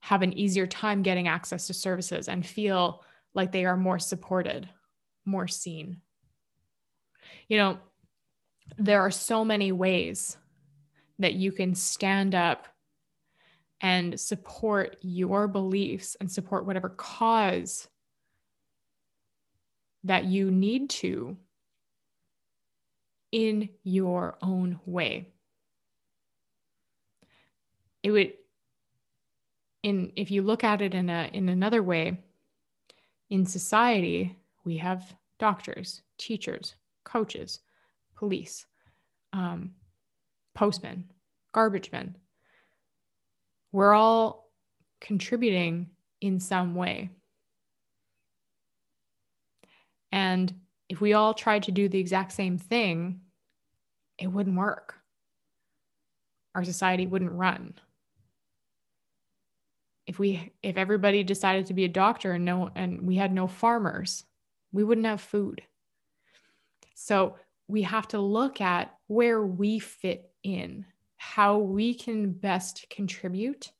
have 0.00 0.22
an 0.22 0.38
easier 0.38 0.66
time 0.66 1.02
getting 1.02 1.26
access 1.26 1.66
to 1.66 1.74
services 1.74 2.28
and 2.28 2.46
feel 2.46 3.02
like 3.34 3.52
they 3.52 3.64
are 3.64 3.76
more 3.76 3.98
supported, 3.98 4.68
more 5.24 5.48
seen. 5.48 6.00
You 7.48 7.58
know, 7.58 7.78
there 8.78 9.00
are 9.00 9.10
so 9.10 9.44
many 9.44 9.72
ways 9.72 10.36
that 11.18 11.34
you 11.34 11.50
can 11.50 11.74
stand 11.74 12.34
up 12.34 12.68
and 13.80 14.18
support 14.18 14.96
your 15.02 15.48
beliefs 15.48 16.16
and 16.20 16.30
support 16.30 16.66
whatever 16.66 16.88
cause 16.88 17.88
that 20.04 20.24
you 20.24 20.50
need 20.50 20.88
to 20.88 21.36
in 23.32 23.68
your 23.82 24.38
own 24.40 24.78
way. 24.86 25.28
It 28.02 28.10
would 28.10 28.32
in 29.82 30.12
if 30.16 30.30
you 30.30 30.42
look 30.42 30.64
at 30.64 30.80
it 30.80 30.94
in 30.94 31.10
a 31.10 31.28
in 31.32 31.48
another 31.48 31.82
way, 31.82 32.20
in 33.30 33.44
society, 33.44 34.36
we 34.64 34.76
have 34.78 35.14
doctors, 35.38 36.02
teachers, 36.18 36.76
coaches, 37.04 37.60
police, 38.14 38.66
um, 39.32 39.72
postmen, 40.54 41.04
garbage 41.52 41.92
men. 41.92 42.16
We're 43.76 43.92
all 43.92 44.48
contributing 45.02 45.90
in 46.22 46.40
some 46.40 46.74
way. 46.74 47.10
And 50.10 50.50
if 50.88 51.02
we 51.02 51.12
all 51.12 51.34
tried 51.34 51.64
to 51.64 51.72
do 51.72 51.86
the 51.86 51.98
exact 51.98 52.32
same 52.32 52.56
thing, 52.56 53.20
it 54.16 54.28
wouldn't 54.28 54.56
work. 54.56 54.94
Our 56.54 56.64
society 56.64 57.06
wouldn't 57.06 57.32
run. 57.32 57.74
If 60.06 60.18
we 60.18 60.54
if 60.62 60.78
everybody 60.78 61.22
decided 61.22 61.66
to 61.66 61.74
be 61.74 61.84
a 61.84 61.88
doctor 61.88 62.32
and 62.32 62.46
no 62.46 62.70
and 62.74 63.02
we 63.02 63.16
had 63.16 63.30
no 63.30 63.46
farmers, 63.46 64.24
we 64.72 64.84
wouldn't 64.84 65.06
have 65.06 65.20
food. 65.20 65.60
So 66.94 67.36
we 67.68 67.82
have 67.82 68.08
to 68.08 68.20
look 68.20 68.62
at 68.62 68.94
where 69.06 69.42
we 69.42 69.80
fit 69.80 70.30
in, 70.42 70.86
how 71.16 71.58
we 71.58 71.94
can 71.94 72.32
best 72.32 72.86
contribute, 72.90 73.72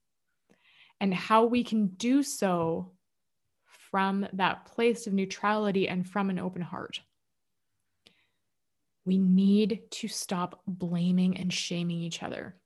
and 1.01 1.13
how 1.13 1.45
we 1.45 1.63
can 1.63 1.89
do 1.89 2.23
so 2.23 2.93
from 3.91 4.27
that 4.33 4.67
place 4.67 5.07
of 5.07 5.13
neutrality 5.13 5.89
and 5.89 6.09
from 6.09 6.31
an 6.31 6.39
open 6.39 6.63
heart. 6.63 7.01
We 9.05 9.19
need 9.19 9.83
to 9.93 10.09
stop 10.09 10.63
blaming 10.67 11.37
and 11.37 11.53
shaming 11.53 12.01
each 12.01 12.23
other. 12.23 12.57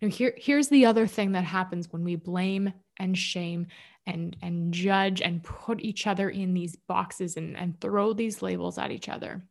Now, 0.00 0.08
here, 0.08 0.34
here's 0.36 0.68
the 0.68 0.86
other 0.86 1.06
thing 1.06 1.32
that 1.32 1.44
happens 1.44 1.92
when 1.92 2.04
we 2.04 2.16
blame 2.16 2.72
and 2.98 3.16
shame 3.16 3.66
and, 4.06 4.36
and 4.42 4.72
judge 4.72 5.20
and 5.20 5.42
put 5.42 5.80
each 5.80 6.06
other 6.06 6.28
in 6.28 6.54
these 6.54 6.76
boxes 6.76 7.36
and, 7.36 7.56
and 7.56 7.80
throw 7.80 8.12
these 8.12 8.42
labels 8.42 8.78
at 8.78 8.90
each 8.90 9.08
other. 9.08 9.42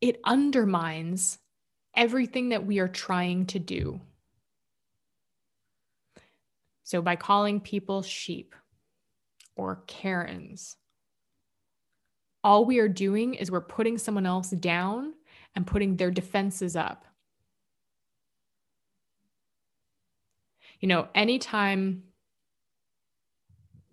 It 0.00 0.20
undermines 0.24 1.38
everything 1.94 2.50
that 2.50 2.66
we 2.66 2.78
are 2.78 2.88
trying 2.88 3.46
to 3.46 3.58
do. 3.58 4.00
So, 6.84 7.00
by 7.00 7.16
calling 7.16 7.60
people 7.60 8.02
sheep 8.02 8.54
or 9.56 9.82
Karens, 9.86 10.76
all 12.44 12.64
we 12.64 12.78
are 12.78 12.88
doing 12.88 13.34
is 13.34 13.50
we're 13.50 13.60
putting 13.60 13.98
someone 13.98 14.26
else 14.26 14.50
down 14.50 15.14
and 15.54 15.66
putting 15.66 15.96
their 15.96 16.10
defenses 16.10 16.76
up. 16.76 17.06
You 20.80 20.88
know, 20.88 21.08
anytime 21.14 22.02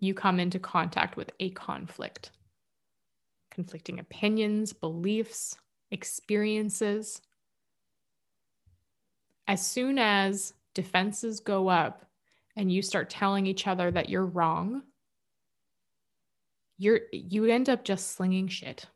you 0.00 0.14
come 0.14 0.40
into 0.40 0.58
contact 0.58 1.16
with 1.16 1.30
a 1.38 1.50
conflict, 1.50 2.32
conflicting 3.50 4.00
opinions, 4.00 4.72
beliefs, 4.72 5.56
experiences, 5.90 7.20
as 9.50 9.66
soon 9.66 9.98
as 9.98 10.54
defenses 10.74 11.40
go 11.40 11.68
up 11.68 12.06
and 12.54 12.70
you 12.70 12.82
start 12.82 13.10
telling 13.10 13.46
each 13.46 13.66
other 13.66 13.90
that 13.90 14.08
you're 14.08 14.24
wrong, 14.24 14.82
you're 16.78 17.00
you 17.12 17.46
end 17.46 17.68
up 17.68 17.84
just 17.84 18.12
slinging 18.12 18.46
shit. 18.46 18.86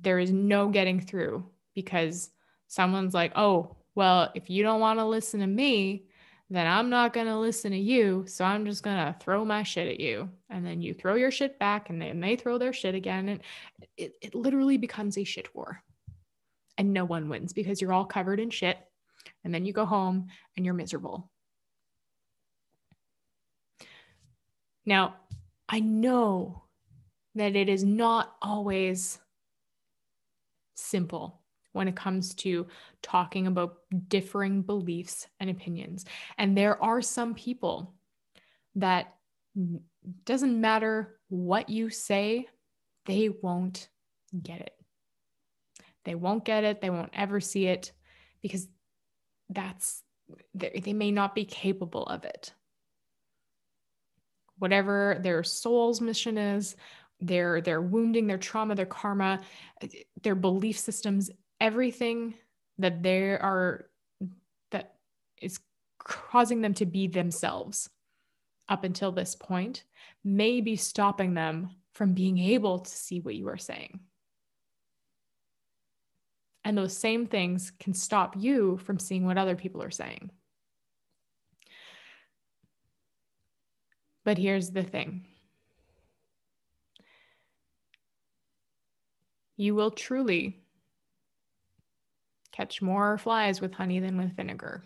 There 0.00 0.18
is 0.18 0.32
no 0.32 0.68
getting 0.68 1.00
through 1.00 1.46
because 1.76 2.30
someone's 2.66 3.14
like, 3.14 3.30
"Oh, 3.36 3.76
well, 3.94 4.32
if 4.34 4.50
you 4.50 4.64
don't 4.64 4.80
want 4.80 4.98
to 4.98 5.04
listen 5.04 5.38
to 5.40 5.46
me, 5.46 6.06
then 6.48 6.66
I'm 6.66 6.90
not 6.90 7.12
going 7.12 7.28
to 7.28 7.38
listen 7.38 7.70
to 7.70 7.78
you. 7.78 8.24
So 8.26 8.44
I'm 8.44 8.66
just 8.66 8.82
going 8.82 8.96
to 8.96 9.14
throw 9.20 9.44
my 9.44 9.62
shit 9.62 9.86
at 9.86 10.00
you. 10.00 10.28
And 10.48 10.66
then 10.66 10.82
you 10.82 10.92
throw 10.92 11.14
your 11.14 11.30
shit 11.30 11.56
back 11.60 11.88
and 11.88 12.02
then 12.02 12.18
they 12.18 12.34
throw 12.34 12.58
their 12.58 12.72
shit 12.72 12.96
again. 12.96 13.28
And 13.28 13.40
it, 13.96 14.14
it 14.20 14.34
literally 14.34 14.76
becomes 14.76 15.16
a 15.16 15.22
shit 15.22 15.54
war. 15.54 15.84
And 16.80 16.94
no 16.94 17.04
one 17.04 17.28
wins 17.28 17.52
because 17.52 17.82
you're 17.82 17.92
all 17.92 18.06
covered 18.06 18.40
in 18.40 18.48
shit. 18.48 18.78
And 19.44 19.52
then 19.52 19.66
you 19.66 19.72
go 19.74 19.84
home 19.84 20.28
and 20.56 20.64
you're 20.64 20.74
miserable. 20.74 21.30
Now, 24.86 25.16
I 25.68 25.80
know 25.80 26.62
that 27.34 27.54
it 27.54 27.68
is 27.68 27.84
not 27.84 28.34
always 28.40 29.18
simple 30.74 31.42
when 31.72 31.86
it 31.86 31.96
comes 31.96 32.34
to 32.36 32.66
talking 33.02 33.46
about 33.46 33.76
differing 34.08 34.62
beliefs 34.62 35.28
and 35.38 35.50
opinions. 35.50 36.06
And 36.38 36.56
there 36.56 36.82
are 36.82 37.02
some 37.02 37.34
people 37.34 37.92
that 38.76 39.16
doesn't 40.24 40.58
matter 40.58 41.20
what 41.28 41.68
you 41.68 41.90
say, 41.90 42.48
they 43.04 43.28
won't 43.28 43.90
get 44.42 44.62
it. 44.62 44.79
They 46.04 46.14
won't 46.14 46.44
get 46.44 46.64
it. 46.64 46.80
They 46.80 46.90
won't 46.90 47.10
ever 47.12 47.40
see 47.40 47.66
it 47.66 47.92
because 48.42 48.68
that's, 49.48 50.02
they 50.54 50.92
may 50.92 51.10
not 51.10 51.34
be 51.34 51.44
capable 51.44 52.04
of 52.04 52.24
it. 52.24 52.52
Whatever 54.58 55.18
their 55.22 55.42
soul's 55.42 56.00
mission 56.00 56.36
is, 56.38 56.76
their 57.20 57.60
their 57.60 57.82
wounding, 57.82 58.26
their 58.26 58.38
trauma, 58.38 58.74
their 58.74 58.86
karma, 58.86 59.40
their 60.22 60.34
belief 60.34 60.78
systems 60.78 61.30
everything 61.60 62.34
that 62.78 63.02
they 63.02 63.30
are 63.30 63.86
that 64.70 64.94
is 65.40 65.60
causing 65.98 66.62
them 66.62 66.74
to 66.74 66.86
be 66.86 67.06
themselves 67.06 67.90
up 68.68 68.84
until 68.84 69.12
this 69.12 69.34
point 69.34 69.84
may 70.24 70.60
be 70.60 70.76
stopping 70.76 71.34
them 71.34 71.70
from 71.92 72.14
being 72.14 72.38
able 72.38 72.78
to 72.78 72.90
see 72.90 73.20
what 73.20 73.34
you 73.34 73.48
are 73.48 73.58
saying. 73.58 74.00
And 76.64 76.76
those 76.76 76.96
same 76.96 77.26
things 77.26 77.72
can 77.80 77.94
stop 77.94 78.34
you 78.38 78.78
from 78.78 78.98
seeing 78.98 79.24
what 79.24 79.38
other 79.38 79.56
people 79.56 79.82
are 79.82 79.90
saying. 79.90 80.30
But 84.24 84.38
here's 84.38 84.70
the 84.70 84.82
thing 84.82 85.26
you 89.56 89.74
will 89.74 89.90
truly 89.90 90.58
catch 92.52 92.80
more 92.80 93.18
flies 93.18 93.60
with 93.60 93.74
honey 93.74 94.00
than 94.00 94.16
with 94.16 94.34
vinegar. 94.34 94.82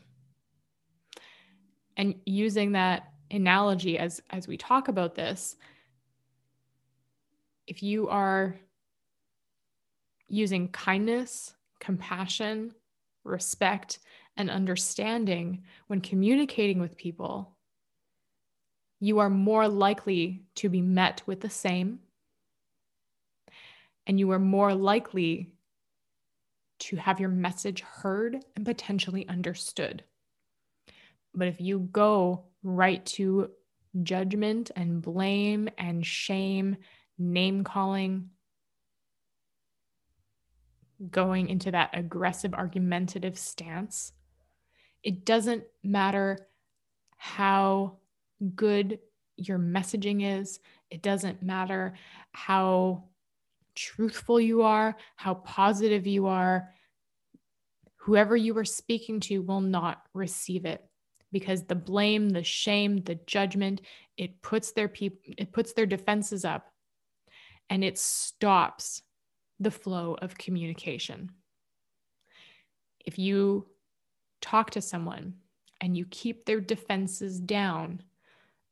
And 1.96 2.16
using 2.24 2.72
that 2.72 3.12
analogy 3.30 3.98
as 3.98 4.20
as 4.30 4.48
we 4.48 4.56
talk 4.56 4.88
about 4.88 5.14
this, 5.14 5.56
if 7.66 7.82
you 7.82 8.08
are 8.08 8.56
using 10.28 10.68
kindness, 10.68 11.53
compassion, 11.80 12.72
respect, 13.24 13.98
and 14.36 14.50
understanding 14.50 15.62
when 15.86 16.00
communicating 16.00 16.80
with 16.80 16.96
people, 16.96 17.56
you 19.00 19.18
are 19.18 19.30
more 19.30 19.68
likely 19.68 20.42
to 20.56 20.68
be 20.68 20.80
met 20.80 21.22
with 21.26 21.40
the 21.40 21.50
same. 21.50 22.00
And 24.06 24.18
you 24.18 24.30
are 24.32 24.38
more 24.38 24.74
likely 24.74 25.52
to 26.80 26.96
have 26.96 27.20
your 27.20 27.28
message 27.28 27.80
heard 27.80 28.44
and 28.56 28.64
potentially 28.64 29.26
understood. 29.28 30.04
But 31.34 31.48
if 31.48 31.60
you 31.60 31.88
go 31.92 32.44
right 32.62 33.04
to 33.06 33.50
judgment 34.02 34.70
and 34.76 35.00
blame 35.00 35.68
and 35.78 36.04
shame, 36.04 36.76
name 37.18 37.64
calling, 37.64 38.30
going 41.10 41.48
into 41.48 41.70
that 41.70 41.90
aggressive, 41.92 42.54
argumentative 42.54 43.38
stance, 43.38 44.12
it 45.02 45.24
doesn't 45.24 45.64
matter 45.82 46.46
how 47.16 47.96
good 48.54 48.98
your 49.36 49.58
messaging 49.58 50.40
is, 50.40 50.60
it 50.90 51.02
doesn't 51.02 51.42
matter 51.42 51.94
how 52.32 53.04
truthful 53.74 54.40
you 54.40 54.62
are, 54.62 54.96
how 55.16 55.34
positive 55.34 56.06
you 56.06 56.26
are, 56.26 56.70
whoever 57.96 58.36
you 58.36 58.56
are 58.58 58.64
speaking 58.64 59.18
to 59.18 59.40
will 59.40 59.60
not 59.60 60.02
receive 60.12 60.64
it 60.64 60.84
because 61.32 61.64
the 61.64 61.74
blame, 61.74 62.30
the 62.30 62.44
shame, 62.44 63.02
the 63.02 63.16
judgment, 63.26 63.80
it 64.16 64.40
puts 64.42 64.72
their 64.72 64.88
people 64.88 65.18
it 65.36 65.52
puts 65.52 65.72
their 65.72 65.86
defenses 65.86 66.44
up 66.44 66.72
and 67.70 67.82
it 67.82 67.98
stops 67.98 69.02
the 69.60 69.70
flow 69.70 70.16
of 70.20 70.38
communication. 70.38 71.30
If 73.04 73.18
you 73.18 73.66
talk 74.40 74.70
to 74.70 74.80
someone 74.80 75.34
and 75.80 75.96
you 75.96 76.06
keep 76.10 76.44
their 76.44 76.60
defenses 76.60 77.40
down, 77.40 78.02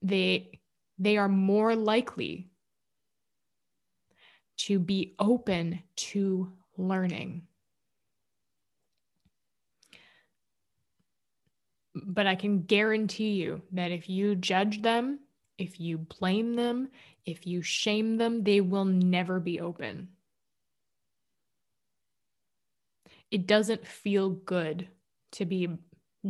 they 0.00 0.60
they 0.98 1.16
are 1.16 1.28
more 1.28 1.74
likely 1.74 2.48
to 4.56 4.78
be 4.78 5.14
open 5.18 5.82
to 5.96 6.52
learning. 6.76 7.42
But 11.94 12.26
I 12.26 12.34
can 12.34 12.62
guarantee 12.62 13.32
you 13.32 13.62
that 13.72 13.90
if 13.90 14.08
you 14.08 14.34
judge 14.34 14.82
them, 14.82 15.20
if 15.58 15.80
you 15.80 15.98
blame 15.98 16.54
them, 16.54 16.88
if 17.26 17.46
you 17.46 17.62
shame 17.62 18.16
them, 18.16 18.44
they 18.44 18.60
will 18.60 18.84
never 18.84 19.40
be 19.40 19.60
open. 19.60 20.08
It 23.32 23.46
doesn't 23.46 23.86
feel 23.86 24.28
good 24.28 24.88
to 25.32 25.46
be 25.46 25.66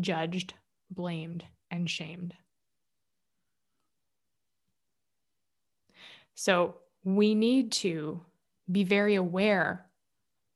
judged, 0.00 0.54
blamed, 0.88 1.44
and 1.68 1.90
shamed. 1.90 2.32
So 6.36 6.76
we 7.02 7.34
need 7.34 7.72
to 7.72 8.20
be 8.70 8.84
very 8.84 9.16
aware 9.16 9.86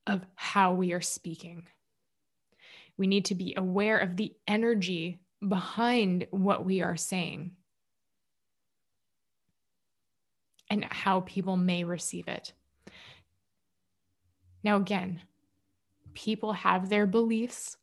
of 0.07 0.25
how 0.37 0.73
we 0.73 0.93
are 0.93 1.01
speaking. 1.01 1.67
We 2.97 3.09
need 3.09 3.25
to 3.25 3.35
be 3.35 3.55
aware 3.57 3.99
of 3.99 4.17
the 4.17 4.33
energy 4.47 5.19
behind 5.47 6.29
what 6.31 6.65
we 6.65 6.81
are 6.81 6.97
saying 6.97 7.57
and 10.71 10.85
how 10.85 11.21
people 11.23 11.57
may 11.57 11.83
receive 11.83 12.29
it. 12.29 12.53
Now, 14.63 14.77
again, 14.77 15.21
people 16.17 16.55
have 16.55 16.89
their 16.89 17.07
beliefs, 17.07 17.77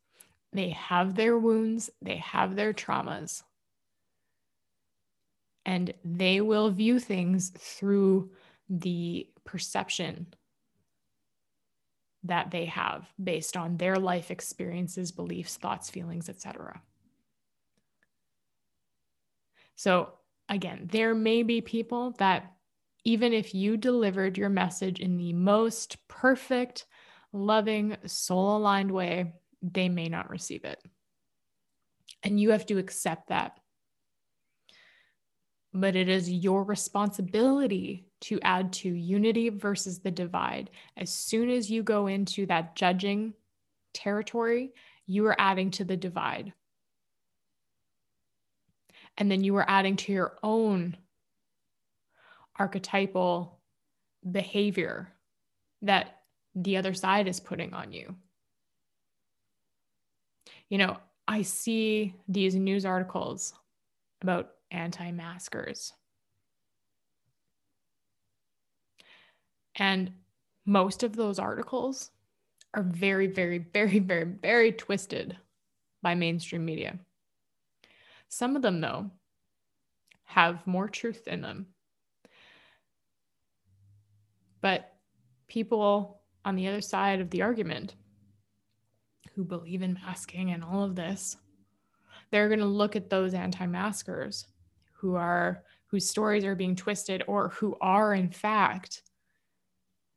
they 0.51 0.69
have 0.69 1.15
their 1.15 1.37
wounds, 1.37 1.89
they 2.01 2.17
have 2.17 2.55
their 2.55 2.73
traumas, 2.73 3.43
and 5.65 5.93
they 6.03 6.41
will 6.41 6.69
view 6.69 6.99
things 6.99 7.51
through 7.57 8.31
the 8.69 9.27
perception 9.45 10.33
that 12.23 12.51
they 12.51 12.65
have 12.65 13.07
based 13.21 13.55
on 13.55 13.77
their 13.77 13.97
life 13.97 14.31
experiences, 14.31 15.11
beliefs, 15.11 15.57
thoughts, 15.57 15.89
feelings, 15.89 16.27
etc. 16.27 16.81
So, 19.75 20.13
again, 20.49 20.89
there 20.91 21.13
may 21.13 21.43
be 21.43 21.61
people 21.61 22.11
that 22.17 22.53
even 23.03 23.33
if 23.33 23.53
you 23.53 23.77
delivered 23.77 24.37
your 24.37 24.49
message 24.49 24.99
in 24.99 25.17
the 25.17 25.33
most 25.33 25.97
perfect, 26.07 26.85
loving, 27.33 27.97
soul 28.05 28.57
aligned 28.57 28.91
way, 28.91 29.33
they 29.61 29.89
may 29.89 30.07
not 30.07 30.29
receive 30.29 30.63
it. 30.63 30.81
And 32.21 32.39
you 32.39 32.51
have 32.51 32.65
to 32.67 32.77
accept 32.77 33.29
that. 33.29 33.59
But 35.73 35.95
it 35.95 36.07
is 36.07 36.29
your 36.29 36.63
responsibility 36.63 38.05
to 38.21 38.39
add 38.41 38.71
to 38.73 38.89
unity 38.89 39.49
versus 39.49 39.99
the 39.99 40.11
divide. 40.11 40.69
As 40.95 41.11
soon 41.11 41.49
as 41.49 41.69
you 41.69 41.83
go 41.83 42.07
into 42.07 42.45
that 42.45 42.75
judging 42.75 43.33
territory, 43.93 44.71
you 45.07 45.25
are 45.25 45.35
adding 45.37 45.71
to 45.71 45.83
the 45.83 45.97
divide. 45.97 46.53
And 49.17 49.29
then 49.29 49.43
you 49.43 49.55
are 49.57 49.65
adding 49.67 49.95
to 49.97 50.11
your 50.11 50.37
own 50.43 50.95
archetypal 52.57 53.59
behavior 54.29 55.11
that 55.81 56.22
the 56.55 56.77
other 56.77 56.93
side 56.93 57.27
is 57.27 57.39
putting 57.39 57.73
on 57.73 57.91
you. 57.91 58.15
You 60.69 60.77
know, 60.77 60.97
I 61.27 61.41
see 61.41 62.15
these 62.27 62.55
news 62.55 62.85
articles 62.85 63.53
about 64.21 64.51
anti 64.71 65.11
maskers. 65.11 65.93
And 69.75 70.11
most 70.65 71.03
of 71.03 71.15
those 71.15 71.39
articles 71.39 72.11
are 72.73 72.83
very, 72.83 73.27
very, 73.27 73.59
very, 73.59 73.99
very, 73.99 74.23
very 74.23 74.71
twisted 74.71 75.37
by 76.01 76.15
mainstream 76.15 76.65
media. 76.65 76.99
Some 78.29 78.55
of 78.55 78.61
them, 78.61 78.81
though, 78.81 79.11
have 80.23 80.65
more 80.65 80.87
truth 80.87 81.27
in 81.27 81.41
them. 81.41 81.67
But 84.61 84.93
people 85.47 86.22
on 86.45 86.55
the 86.55 86.67
other 86.67 86.81
side 86.81 87.21
of 87.21 87.29
the 87.29 87.41
argument 87.41 87.95
who 89.35 89.43
believe 89.43 89.81
in 89.81 89.93
masking 89.93 90.51
and 90.51 90.63
all 90.63 90.83
of 90.83 90.95
this, 90.95 91.37
they're 92.31 92.49
going 92.49 92.59
to 92.59 92.65
look 92.65 92.95
at 92.95 93.09
those 93.09 93.33
anti-maskers 93.33 94.47
who 94.93 95.15
are 95.15 95.63
whose 95.87 96.09
stories 96.09 96.43
are 96.43 96.55
being 96.55 96.75
twisted 96.75 97.23
or 97.27 97.49
who 97.49 97.77
are 97.79 98.15
in 98.15 98.29
fact 98.29 99.03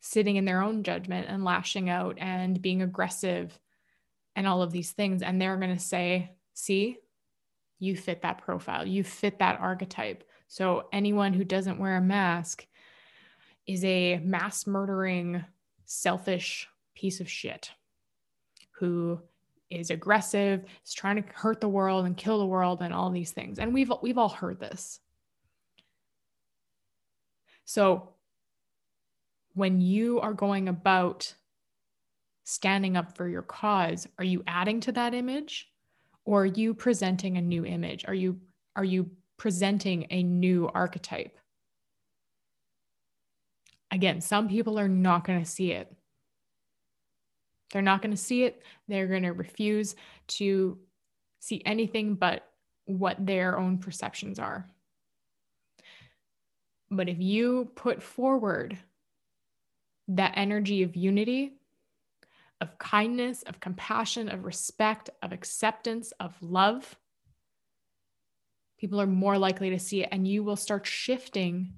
sitting 0.01 0.37
in 0.37 0.45
their 0.45 0.63
own 0.63 0.83
judgment 0.83 1.27
and 1.29 1.45
lashing 1.45 1.91
out 1.91 2.17
and 2.19 2.63
being 2.63 2.81
aggressive 2.81 3.59
and 4.37 4.47
all 4.47 4.63
of 4.63 4.73
these 4.73 4.93
things 4.93 5.23
and 5.23 5.41
they're 5.41 5.57
going 5.57 5.75
to 5.75 5.83
say, 5.83 6.31
"See, 6.55 6.99
you 7.79 7.97
fit 7.97 8.23
that 8.23 8.39
profile. 8.39 8.87
You 8.87 9.05
fit 9.05 9.39
that 9.39 9.61
archetype." 9.61 10.25
So 10.49 10.89
anyone 10.93 11.33
who 11.33 11.45
doesn't 11.45 11.79
wear 11.79 11.97
a 11.97 12.01
mask 12.01 12.67
is 13.67 13.85
a 13.85 14.19
mass 14.19 14.67
murdering, 14.67 15.45
selfish 15.87 16.69
piece 16.95 17.21
of 17.21 17.31
shit 17.31 17.71
who 18.73 19.21
is 19.71 19.91
aggressive, 19.91 20.65
is 20.85 20.95
trying 20.95 21.23
to 21.23 21.29
hurt 21.35 21.61
the 21.61 21.69
world 21.69 22.07
and 22.07 22.17
kill 22.17 22.39
the 22.39 22.47
world 22.47 22.83
and 22.83 22.93
all 22.93 23.11
these 23.11 23.33
things. 23.33 23.59
And 23.59 23.73
we've 23.73 23.91
we've 24.03 24.19
all 24.19 24.29
heard 24.29 24.61
this. 24.61 25.01
So 27.65 28.11
when 29.55 29.81
you 29.81 30.21
are 30.21 30.35
going 30.35 30.69
about 30.69 31.35
standing 32.45 32.97
up 32.97 33.17
for 33.17 33.27
your 33.27 33.43
cause, 33.43 34.07
are 34.19 34.25
you 34.25 34.45
adding 34.47 34.81
to 34.81 34.93
that 34.93 35.15
image 35.15 35.69
or 36.25 36.43
are 36.43 36.47
you 36.47 36.75
presenting 36.75 37.37
a 37.37 37.43
new 37.43 37.65
image? 37.65 38.05
Are 38.07 38.15
you 38.15 38.39
are 38.77 38.85
you 38.85 39.11
presenting 39.37 40.07
a 40.11 40.23
new 40.23 40.71
archetype? 40.75 41.39
Again, 43.91 44.21
some 44.21 44.49
people 44.49 44.79
are 44.79 44.89
not 44.89 45.25
going 45.25 45.41
to 45.41 45.51
see 45.51 45.73
it. 45.73 45.95
They're 47.73 47.83
not 47.83 48.03
going 48.03 48.13
to 48.13 48.17
see 48.17 48.45
it. 48.45 48.63
They're 48.89 49.07
going 49.07 49.23
to 49.23 49.33
refuse 49.33 49.95
to 50.29 50.79
see 51.41 51.63
anything 51.65 52.15
but 52.15 52.49
what 52.85 53.25
their 53.25 53.59
own 53.59 53.79
perceptions 53.79 54.39
are. 54.39 54.69
But 56.91 57.09
if 57.09 57.19
you 57.21 57.71
put 57.75 58.03
forward 58.03 58.79
that 60.09 60.35
energy 60.37 60.83
of 60.83 60.95
unity, 60.95 61.55
of 62.61 62.79
kindness, 62.79 63.43
of 63.43 63.61
compassion, 63.61 64.29
of 64.29 64.45
respect, 64.45 65.11
of 65.23 65.33
acceptance, 65.33 66.13
of 66.21 66.35
love, 66.41 66.97
people 68.79 69.01
are 69.01 69.07
more 69.07 69.37
likely 69.37 69.71
to 69.71 69.79
see 69.79 70.03
it, 70.03 70.09
and 70.13 70.27
you 70.27 70.45
will 70.45 70.57
start 70.57 70.87
shifting 70.87 71.73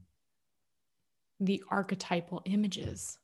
the 1.41 1.63
archetypal 1.71 2.43
images. 2.45 3.19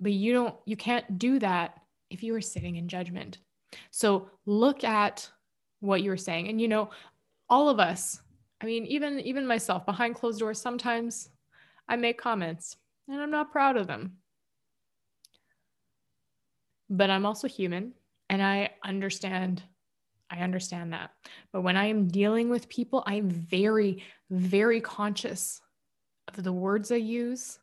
But 0.00 0.12
you 0.12 0.32
don't, 0.32 0.54
you 0.64 0.76
can't 0.76 1.18
do 1.18 1.38
that 1.40 1.80
if 2.10 2.22
you 2.22 2.34
are 2.34 2.40
sitting 2.40 2.76
in 2.76 2.88
judgment. 2.88 3.38
So 3.90 4.30
look 4.46 4.84
at 4.84 5.28
what 5.80 6.02
you're 6.02 6.16
saying. 6.16 6.48
And 6.48 6.60
you 6.60 6.68
know, 6.68 6.90
all 7.50 7.68
of 7.68 7.80
us, 7.80 8.20
I 8.60 8.66
mean, 8.66 8.86
even 8.86 9.20
even 9.20 9.46
myself 9.46 9.86
behind 9.86 10.14
closed 10.14 10.40
doors, 10.40 10.60
sometimes 10.60 11.30
I 11.88 11.96
make 11.96 12.18
comments 12.20 12.76
and 13.08 13.20
I'm 13.20 13.30
not 13.30 13.52
proud 13.52 13.76
of 13.76 13.86
them. 13.86 14.16
But 16.90 17.10
I'm 17.10 17.26
also 17.26 17.48
human 17.48 17.92
and 18.30 18.42
I 18.42 18.70
understand 18.84 19.62
I 20.30 20.40
understand 20.40 20.92
that. 20.92 21.10
But 21.52 21.62
when 21.62 21.76
I 21.76 21.86
am 21.86 22.08
dealing 22.08 22.48
with 22.48 22.68
people, 22.68 23.02
I'm 23.06 23.30
very, 23.30 24.02
very 24.30 24.80
conscious 24.80 25.60
of 26.28 26.42
the 26.42 26.52
words 26.52 26.92
I 26.92 26.96
use. 26.96 27.58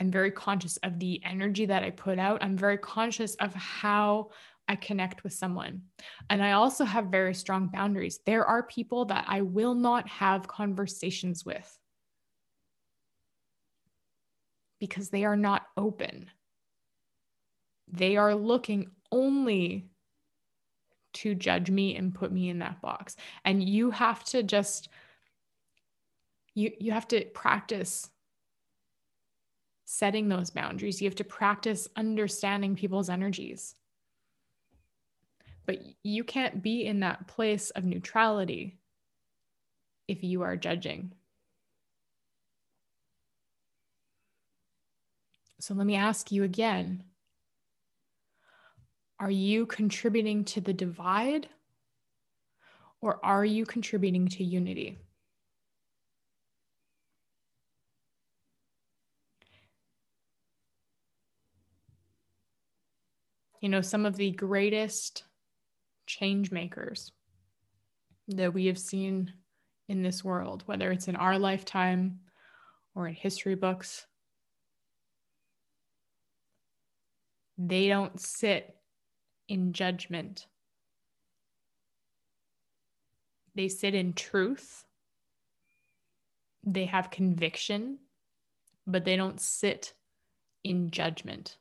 I'm 0.00 0.10
very 0.10 0.30
conscious 0.30 0.76
of 0.78 0.98
the 0.98 1.20
energy 1.24 1.66
that 1.66 1.82
I 1.82 1.90
put 1.90 2.18
out. 2.18 2.42
I'm 2.42 2.56
very 2.56 2.78
conscious 2.78 3.34
of 3.36 3.54
how 3.54 4.30
I 4.66 4.76
connect 4.76 5.24
with 5.24 5.32
someone. 5.32 5.82
And 6.30 6.42
I 6.42 6.52
also 6.52 6.84
have 6.84 7.06
very 7.06 7.34
strong 7.34 7.68
boundaries. 7.68 8.20
There 8.24 8.44
are 8.44 8.62
people 8.62 9.04
that 9.06 9.26
I 9.28 9.42
will 9.42 9.74
not 9.74 10.08
have 10.08 10.48
conversations 10.48 11.44
with 11.44 11.78
because 14.80 15.10
they 15.10 15.24
are 15.24 15.36
not 15.36 15.66
open. 15.76 16.30
They 17.88 18.16
are 18.16 18.34
looking 18.34 18.90
only 19.12 19.90
to 21.14 21.34
judge 21.34 21.70
me 21.70 21.96
and 21.96 22.14
put 22.14 22.32
me 22.32 22.48
in 22.48 22.58
that 22.58 22.80
box. 22.80 23.16
And 23.44 23.62
you 23.62 23.90
have 23.90 24.24
to 24.24 24.42
just 24.42 24.88
you 26.54 26.72
you 26.78 26.92
have 26.92 27.08
to 27.08 27.24
practice 27.26 28.10
setting 29.84 30.28
those 30.28 30.50
boundaries. 30.50 31.00
You 31.00 31.08
have 31.08 31.16
to 31.16 31.24
practice 31.24 31.88
understanding 31.96 32.74
people's 32.74 33.08
energies. 33.08 33.74
But 35.66 35.78
you 36.02 36.24
can't 36.24 36.62
be 36.62 36.84
in 36.84 37.00
that 37.00 37.26
place 37.26 37.70
of 37.70 37.84
neutrality 37.84 38.78
if 40.08 40.22
you 40.22 40.42
are 40.42 40.56
judging. 40.56 41.12
So 45.60 45.72
let 45.72 45.86
me 45.86 45.96
ask 45.96 46.30
you 46.30 46.44
again 46.44 47.04
are 49.24 49.30
you 49.30 49.64
contributing 49.64 50.44
to 50.44 50.60
the 50.60 50.74
divide 50.74 51.48
or 53.00 53.24
are 53.24 53.42
you 53.42 53.64
contributing 53.64 54.28
to 54.28 54.44
unity? 54.44 54.98
You 63.62 63.70
know, 63.70 63.80
some 63.80 64.04
of 64.04 64.16
the 64.16 64.30
greatest 64.30 65.24
change 66.06 66.50
makers 66.50 67.10
that 68.28 68.52
we 68.52 68.66
have 68.66 68.78
seen 68.78 69.32
in 69.88 70.02
this 70.02 70.22
world, 70.22 70.64
whether 70.66 70.92
it's 70.92 71.08
in 71.08 71.16
our 71.16 71.38
lifetime 71.38 72.18
or 72.94 73.08
in 73.08 73.14
history 73.14 73.54
books, 73.54 74.04
they 77.56 77.88
don't 77.88 78.20
sit 78.20 78.76
in 79.48 79.72
judgment. 79.72 80.46
They 83.54 83.68
sit 83.68 83.94
in 83.94 84.14
truth. 84.14 84.84
They 86.64 86.86
have 86.86 87.10
conviction, 87.10 87.98
but 88.86 89.04
they 89.04 89.16
don't 89.16 89.40
sit 89.40 89.94
in 90.64 90.90
judgment. 90.90 91.58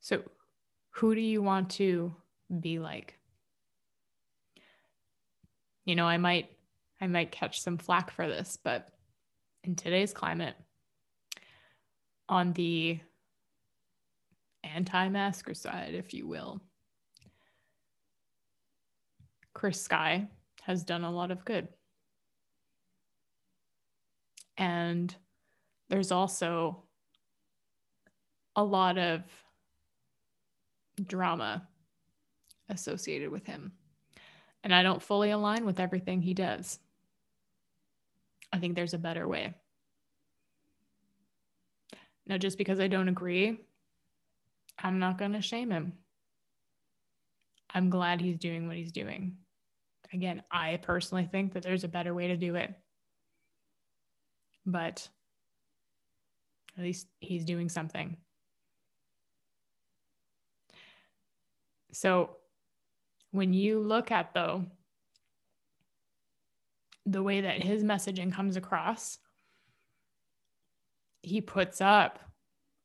So, 0.00 0.22
Who 0.92 1.14
do 1.14 1.20
you 1.20 1.42
want 1.42 1.70
to 1.72 2.14
be 2.60 2.78
like? 2.78 3.18
You 5.84 5.94
know, 5.94 6.06
I 6.06 6.16
might 6.18 6.55
I 7.00 7.06
might 7.06 7.30
catch 7.30 7.60
some 7.60 7.78
flack 7.78 8.10
for 8.10 8.26
this, 8.26 8.58
but 8.62 8.88
in 9.64 9.74
today's 9.74 10.12
climate, 10.12 10.54
on 12.28 12.52
the 12.54 13.00
anti-masker 14.64 15.54
side, 15.54 15.94
if 15.94 16.14
you 16.14 16.26
will, 16.26 16.60
Chris 19.52 19.80
Sky 19.80 20.28
has 20.62 20.84
done 20.84 21.04
a 21.04 21.10
lot 21.10 21.30
of 21.30 21.44
good. 21.44 21.68
And 24.58 25.14
there's 25.88 26.10
also 26.10 26.82
a 28.56 28.64
lot 28.64 28.98
of 28.98 29.22
drama 31.06 31.68
associated 32.68 33.30
with 33.30 33.46
him. 33.46 33.72
And 34.64 34.74
I 34.74 34.82
don't 34.82 35.02
fully 35.02 35.30
align 35.30 35.64
with 35.64 35.78
everything 35.78 36.22
he 36.22 36.34
does. 36.34 36.80
I 38.52 38.58
think 38.58 38.74
there's 38.74 38.94
a 38.94 38.98
better 38.98 39.26
way. 39.26 39.54
Now, 42.26 42.38
just 42.38 42.58
because 42.58 42.80
I 42.80 42.88
don't 42.88 43.08
agree, 43.08 43.60
I'm 44.78 44.98
not 44.98 45.18
going 45.18 45.32
to 45.32 45.42
shame 45.42 45.70
him. 45.70 45.92
I'm 47.72 47.90
glad 47.90 48.20
he's 48.20 48.38
doing 48.38 48.66
what 48.66 48.76
he's 48.76 48.92
doing. 48.92 49.36
Again, 50.12 50.42
I 50.50 50.78
personally 50.82 51.28
think 51.30 51.52
that 51.52 51.62
there's 51.62 51.84
a 51.84 51.88
better 51.88 52.14
way 52.14 52.28
to 52.28 52.36
do 52.36 52.54
it. 52.54 52.74
But 54.64 55.08
at 56.76 56.82
least 56.82 57.06
he's 57.20 57.44
doing 57.44 57.68
something. 57.68 58.16
So 61.92 62.36
when 63.30 63.52
you 63.52 63.80
look 63.80 64.10
at 64.10 64.34
though 64.34 64.66
the 67.06 67.22
way 67.22 67.40
that 67.40 67.62
his 67.62 67.84
messaging 67.84 68.32
comes 68.32 68.56
across, 68.56 69.18
he 71.22 71.40
puts 71.40 71.80
up 71.80 72.18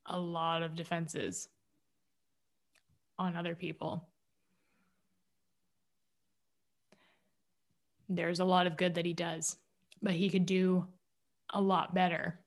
a 0.05 0.19
lot 0.19 0.62
of 0.62 0.75
defenses 0.75 1.49
on 3.17 3.36
other 3.36 3.55
people. 3.55 4.07
There's 8.07 8.39
a 8.39 8.45
lot 8.45 8.67
of 8.67 8.77
good 8.77 8.95
that 8.95 9.05
he 9.05 9.13
does, 9.13 9.57
but 10.01 10.13
he 10.13 10.29
could 10.29 10.45
do 10.45 10.86
a 11.51 11.62
lot 11.62 11.93
better 11.93 12.39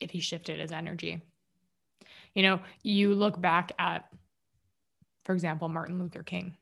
if 0.00 0.10
he 0.10 0.20
shifted 0.20 0.60
his 0.60 0.72
energy. 0.72 1.20
You 2.34 2.42
know, 2.42 2.60
you 2.82 3.14
look 3.14 3.40
back 3.40 3.72
at, 3.78 4.08
for 5.24 5.32
example, 5.32 5.68
Martin 5.68 5.98
Luther 5.98 6.22
King 6.22 6.56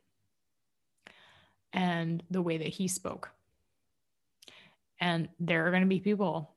and 1.72 2.22
the 2.30 2.42
way 2.42 2.56
that 2.56 2.68
he 2.68 2.88
spoke. 2.88 3.30
And 5.00 5.28
there 5.38 5.66
are 5.66 5.70
going 5.70 5.82
to 5.82 5.88
be 5.88 6.00
people 6.00 6.54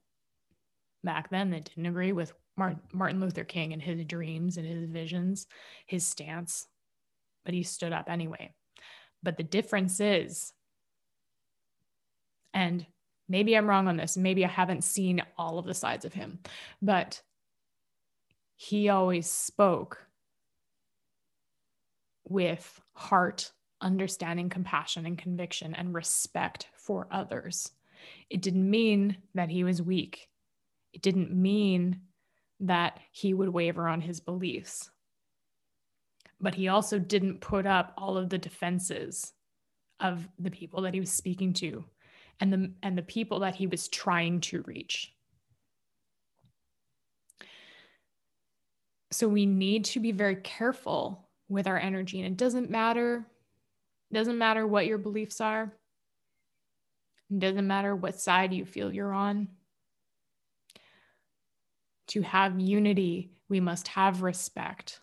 back 1.04 1.30
then 1.30 1.52
that 1.52 1.66
didn't 1.66 1.86
agree 1.86 2.12
with 2.12 2.34
Martin 2.58 3.22
Luther 3.22 3.44
King 3.44 3.74
and 3.74 3.82
his 3.82 4.04
dreams 4.06 4.58
and 4.58 4.68
his 4.68 4.90
visions, 4.90 5.48
his 5.86 6.06
stance, 6.06 6.68
but 7.46 7.54
he 7.54 7.64
stood 7.64 7.94
up 7.94 8.10
anyway. 8.10 8.54
But 9.24 9.38
the 9.38 9.44
difference 9.44 10.00
is, 10.00 10.54
and 12.54 12.86
maybe 13.28 13.56
I'm 13.56 13.70
wrong 13.70 13.88
on 13.88 13.98
this, 13.98 14.18
maybe 14.18 14.44
I 14.44 14.50
haven't 14.50 14.84
seen 14.84 15.24
all 15.38 15.58
of 15.58 15.66
the 15.66 15.74
sides 15.74 16.04
of 16.04 16.14
him, 16.14 16.40
but 16.82 17.22
he 18.56 18.90
always 18.90 19.30
spoke 19.30 20.06
with 22.28 22.82
heart, 22.94 23.52
understanding, 23.80 24.50
compassion, 24.50 25.06
and 25.06 25.18
conviction 25.18 25.74
and 25.74 25.94
respect 25.94 26.68
for 26.76 27.08
others. 27.10 27.72
It 28.30 28.42
didn't 28.42 28.70
mean 28.70 29.18
that 29.36 29.50
he 29.50 29.64
was 29.64 29.82
weak. 29.82 30.30
It 30.94 31.02
didn't 31.02 31.32
mean 31.32 32.02
that 32.62 33.00
he 33.12 33.34
would 33.34 33.50
waver 33.50 33.88
on 33.88 34.02
his 34.02 34.20
beliefs. 34.20 34.90
But 36.42 36.56
he 36.56 36.68
also 36.68 37.00
didn't 37.00 37.42
put 37.42 37.66
up 37.66 37.94
all 37.98 38.18
of 38.18 38.30
the 38.30 38.38
defenses 38.38 39.34
of 40.00 40.28
the 40.38 40.52
people 40.52 40.82
that 40.84 40.94
he 40.94 41.00
was 41.00 41.12
speaking 41.12 41.54
to 41.54 41.84
and 42.40 42.54
the 42.54 42.72
and 42.82 42.98
the 42.98 43.04
people 43.04 43.40
that 43.40 43.56
he 43.56 43.68
was 43.68 43.88
trying 43.90 44.40
to 44.42 44.64
reach. 44.64 45.14
So 49.12 49.28
we 49.28 49.46
need 49.46 49.86
to 49.86 50.00
be 50.00 50.12
very 50.12 50.36
careful 50.36 51.28
with 51.50 51.68
our 51.68 51.78
energy 51.78 52.22
and 52.22 52.28
it 52.28 52.38
doesn't 52.38 52.70
matter 52.70 53.26
doesn't 54.12 54.38
matter 54.38 54.66
what 54.66 54.88
your 54.88 54.98
beliefs 54.98 55.42
are. 55.42 55.74
It 57.32 57.40
doesn't 57.40 57.68
matter 57.68 57.96
what 57.96 58.20
side 58.20 58.54
you 58.54 58.66
feel 58.66 58.94
you're 58.94 59.14
on. 59.14 59.50
To 62.08 62.22
have 62.22 62.60
unity, 62.60 63.32
we 63.50 63.60
must 63.60 63.88
have 63.90 64.24
respect. 64.24 65.00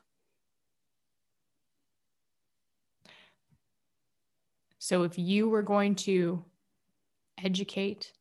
So 4.79 5.03
if 5.03 5.19
you 5.19 5.49
were 5.49 5.62
going 5.62 5.97
to 5.97 6.45
educate 7.43 8.12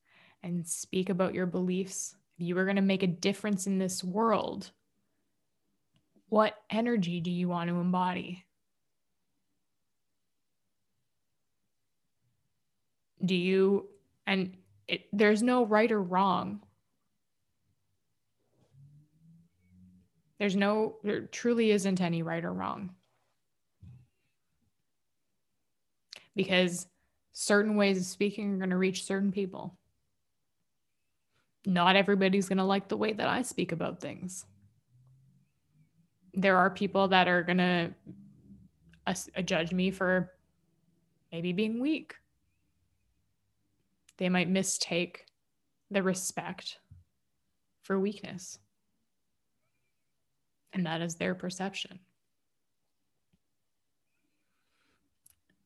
and 0.44 0.68
speak 0.68 1.10
about 1.10 1.34
your 1.34 1.46
beliefs, 1.46 2.16
if 2.38 2.46
you 2.46 2.56
were 2.56 2.66
going 2.66 2.76
to 2.76 2.82
make 2.82 3.04
a 3.04 3.08
difference 3.08 3.66
in 3.68 3.78
this 3.78 4.04
world, 4.04 4.72
what 6.30 6.56
energy 6.70 7.22
do 7.22 7.32
you 7.32 7.48
want 7.48 7.70
to 7.70 7.80
embody? 7.80 8.46
Do 13.24 13.36
you, 13.36 13.90
and 14.28 14.56
it, 14.88 15.06
there's 15.12 15.44
no 15.44 15.66
right 15.66 15.92
or 15.92 16.02
wrong. 16.02 16.62
There's 20.40 20.56
no, 20.56 20.98
there 21.04 21.22
truly 21.22 21.72
isn't 21.72 22.02
any 22.02 22.22
right 22.22 22.44
or 22.44 22.54
wrong. 22.54 22.92
Because 26.36 26.88
certain 27.32 27.76
ways 27.76 27.98
of 27.98 28.06
speaking 28.06 28.54
are 28.54 28.58
going 28.58 28.70
to 28.70 28.78
reach 28.78 29.06
certain 29.06 29.32
people. 29.32 29.78
Not 31.66 31.96
everybody's 31.96 32.50
going 32.50 32.58
to 32.58 32.64
like 32.64 32.90
the 32.90 32.98
way 32.98 33.14
that 33.14 33.28
I 33.28 33.42
speak 33.42 33.72
about 33.72 34.00
things. 34.00 34.46
There 36.34 36.58
are 36.58 36.70
people 36.70 37.08
that 37.08 37.28
are 37.28 37.44
going 37.44 37.58
to 37.58 37.94
uh, 39.08 39.42
judge 39.42 39.72
me 39.72 39.90
for 39.90 40.32
maybe 41.32 41.54
being 41.54 41.80
weak. 41.80 42.16
They 44.18 44.30
might 44.30 44.50
mistake 44.50 45.26
the 45.92 46.04
respect 46.04 46.80
for 47.84 48.00
weakness 48.00 48.60
and 50.76 50.86
that 50.86 51.02
is 51.02 51.16
their 51.16 51.34
perception. 51.34 52.00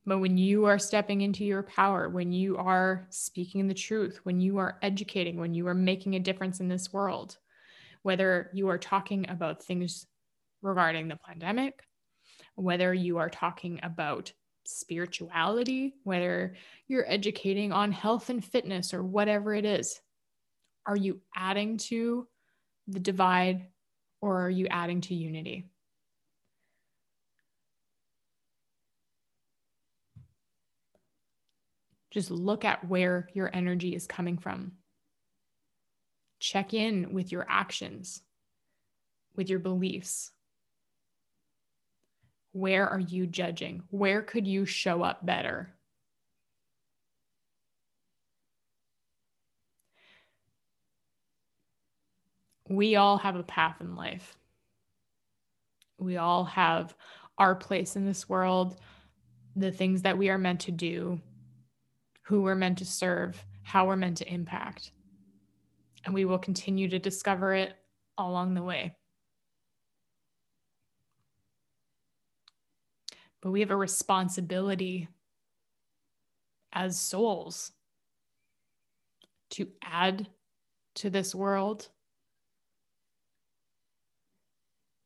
But 0.05 0.19
when 0.19 0.37
you 0.37 0.65
are 0.65 0.79
stepping 0.79 1.21
into 1.21 1.43
your 1.43 1.63
power, 1.63 2.07
when 2.07 2.31
you 2.31 2.57
are 2.57 3.07
speaking 3.09 3.67
the 3.67 3.73
truth, 3.73 4.19
when 4.23 4.39
you 4.39 4.59
are 4.59 4.77
educating, 4.81 5.37
when 5.37 5.53
you 5.53 5.67
are 5.67 5.73
making 5.73 6.15
a 6.15 6.19
difference 6.19 6.59
in 6.59 6.67
this 6.67 6.93
world, 6.93 7.37
whether 8.03 8.49
you 8.53 8.69
are 8.69 8.77
talking 8.77 9.29
about 9.29 9.63
things 9.63 10.05
regarding 10.61 11.07
the 11.07 11.17
pandemic, 11.17 11.83
whether 12.55 12.93
you 12.93 13.17
are 13.17 13.29
talking 13.29 13.79
about 13.83 14.31
spirituality, 14.69 15.95
whether 16.03 16.55
you're 16.87 17.09
educating 17.09 17.71
on 17.71 17.91
health 17.91 18.29
and 18.29 18.43
fitness 18.43 18.93
or 18.93 19.03
whatever 19.03 19.53
it 19.53 19.65
is, 19.65 19.99
are 20.85 20.95
you 20.95 21.21
adding 21.35 21.77
to 21.77 22.27
the 22.87 22.99
divide 22.99 23.67
or 24.21 24.41
are 24.41 24.49
you 24.49 24.67
adding 24.67 25.01
to 25.01 25.15
unity? 25.15 25.65
Just 32.11 32.31
look 32.31 32.65
at 32.65 32.87
where 32.87 33.29
your 33.33 33.49
energy 33.53 33.93
is 33.93 34.07
coming 34.07 34.37
from. 34.37 34.73
Check 36.39 36.73
in 36.73 37.13
with 37.13 37.31
your 37.31 37.45
actions, 37.47 38.21
with 39.35 39.49
your 39.49 39.59
beliefs. 39.59 40.31
Where 42.59 42.87
are 42.87 42.99
you 42.99 43.25
judging? 43.25 43.83
Where 43.89 44.21
could 44.21 44.47
you 44.47 44.65
show 44.65 45.03
up 45.03 45.25
better? 45.25 45.73
we 52.69 52.95
all 52.95 53.17
have 53.17 53.35
a 53.35 53.43
path 53.43 53.81
in 53.81 53.95
life. 53.95 54.37
We 55.97 56.17
all 56.17 56.45
have 56.45 56.95
our 57.37 57.55
place 57.55 57.95
in 57.95 58.05
this 58.05 58.29
world, 58.29 58.79
the 59.55 59.71
things 59.71 60.03
that 60.03 60.17
we 60.17 60.29
are 60.29 60.37
meant 60.37 60.61
to 60.61 60.71
do, 60.71 61.19
who 62.21 62.41
we're 62.41 62.55
meant 62.55 62.77
to 62.77 62.85
serve, 62.85 63.43
how 63.63 63.87
we're 63.87 63.95
meant 63.95 64.17
to 64.17 64.31
impact. 64.31 64.91
And 66.05 66.13
we 66.13 66.25
will 66.25 66.37
continue 66.37 66.87
to 66.89 66.99
discover 66.99 67.53
it 67.53 67.73
along 68.17 68.53
the 68.53 68.63
way. 68.63 68.95
But 73.41 73.51
we 73.51 73.61
have 73.61 73.71
a 73.71 73.75
responsibility 73.75 75.07
as 76.73 76.99
souls 76.99 77.71
to 79.51 79.67
add 79.81 80.27
to 80.95 81.09
this 81.09 81.33
world 81.33 81.87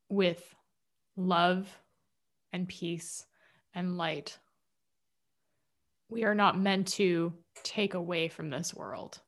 with 0.09 0.43
love 1.15 1.67
and 2.51 2.67
peace 2.67 3.25
and 3.73 3.97
light. 3.97 4.37
We 6.09 6.23
are 6.23 6.35
not 6.35 6.59
meant 6.59 6.87
to 6.89 7.33
take 7.63 7.93
away 7.93 8.27
from 8.27 8.49
this 8.49 8.73
world 8.73 9.19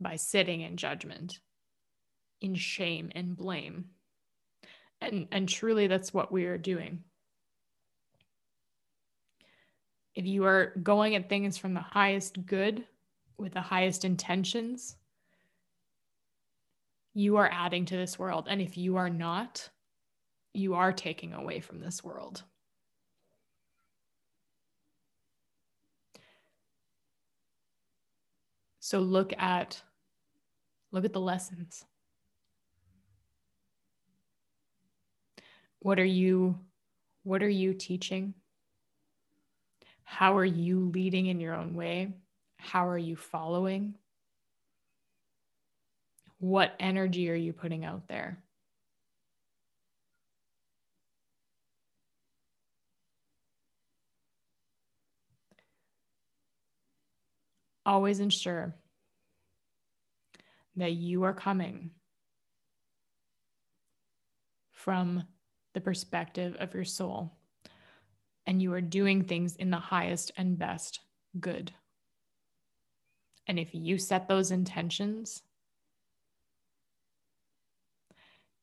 by 0.00 0.16
sitting 0.16 0.60
in 0.60 0.76
judgment, 0.76 1.40
in 2.40 2.54
shame 2.54 3.10
and 3.14 3.36
blame. 3.36 3.86
And, 5.00 5.28
and 5.32 5.48
truly, 5.48 5.86
that's 5.86 6.14
what 6.14 6.32
we 6.32 6.44
are 6.46 6.58
doing. 6.58 7.04
If 10.16 10.24
you 10.24 10.46
are 10.46 10.72
going 10.82 11.14
at 11.14 11.28
things 11.28 11.58
from 11.58 11.74
the 11.74 11.80
highest 11.80 12.46
good 12.46 12.84
with 13.36 13.52
the 13.52 13.60
highest 13.60 14.02
intentions, 14.02 14.96
you 17.12 17.36
are 17.36 17.50
adding 17.52 17.84
to 17.84 17.96
this 17.96 18.18
world. 18.18 18.46
And 18.48 18.62
if 18.62 18.78
you 18.78 18.96
are 18.96 19.10
not, 19.10 19.68
you 20.54 20.74
are 20.74 20.92
taking 20.92 21.34
away 21.34 21.60
from 21.60 21.80
this 21.80 22.02
world. 22.02 22.42
So 28.80 29.00
look 29.00 29.34
at 29.36 29.82
look 30.92 31.04
at 31.04 31.12
the 31.12 31.20
lessons. 31.20 31.84
What 35.80 35.98
are 35.98 36.04
you 36.04 36.58
what 37.22 37.42
are 37.42 37.48
you 37.48 37.74
teaching? 37.74 38.32
How 40.08 40.38
are 40.38 40.44
you 40.44 40.88
leading 40.94 41.26
in 41.26 41.40
your 41.40 41.52
own 41.52 41.74
way? 41.74 42.14
How 42.58 42.88
are 42.88 42.96
you 42.96 43.16
following? 43.16 43.96
What 46.38 46.74
energy 46.78 47.28
are 47.28 47.34
you 47.34 47.52
putting 47.52 47.84
out 47.84 48.06
there? 48.06 48.38
Always 57.84 58.20
ensure 58.20 58.74
that 60.76 60.92
you 60.92 61.24
are 61.24 61.34
coming 61.34 61.90
from 64.70 65.24
the 65.74 65.80
perspective 65.80 66.56
of 66.60 66.74
your 66.74 66.84
soul 66.84 67.36
and 68.46 68.62
you 68.62 68.72
are 68.72 68.80
doing 68.80 69.24
things 69.24 69.56
in 69.56 69.70
the 69.70 69.76
highest 69.76 70.30
and 70.36 70.58
best 70.58 71.00
good. 71.40 71.72
And 73.46 73.58
if 73.58 73.74
you 73.74 73.98
set 73.98 74.28
those 74.28 74.50
intentions 74.50 75.42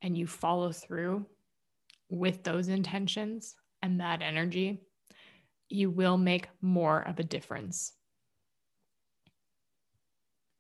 and 0.02 0.18
you 0.18 0.28
follow 0.28 0.72
through 0.72 1.26
with 2.10 2.44
those 2.44 2.68
intentions 2.68 3.56
and 3.82 4.00
that 4.00 4.22
energy, 4.22 4.82
you 5.70 5.90
will 5.90 6.18
make 6.18 6.48
more 6.62 7.02
of 7.02 7.20
a 7.20 7.24
difference. 7.24 7.94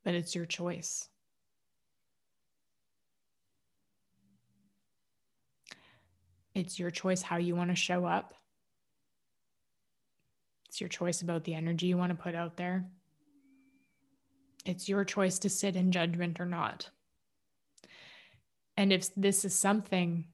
But 0.03 0.15
it's 0.15 0.35
your 0.35 0.45
choice. 0.45 1.07
It's 6.55 6.77
your 6.77 6.91
choice 6.91 7.21
how 7.21 7.37
you 7.37 7.55
want 7.55 7.71
to 7.71 7.75
show 7.75 8.05
up. 8.05 8.33
It's 10.73 10.81
your 10.81 10.89
choice 10.89 11.21
about 11.21 11.43
the 11.43 11.53
energy 11.53 11.85
you 11.85 11.97
want 11.97 12.09
to 12.09 12.23
put 12.23 12.33
out 12.33 12.57
there. 12.57 12.83
It's 14.65 14.89
your 14.89 15.05
choice 15.05 15.37
to 15.37 15.47
sit 15.47 15.75
in 15.75 15.91
judgment 15.91 16.39
or 16.39 16.47
not. 16.47 16.89
And 18.75 18.91
if 18.91 19.13
this 19.13 19.45
is 19.45 19.53
something 19.53 20.25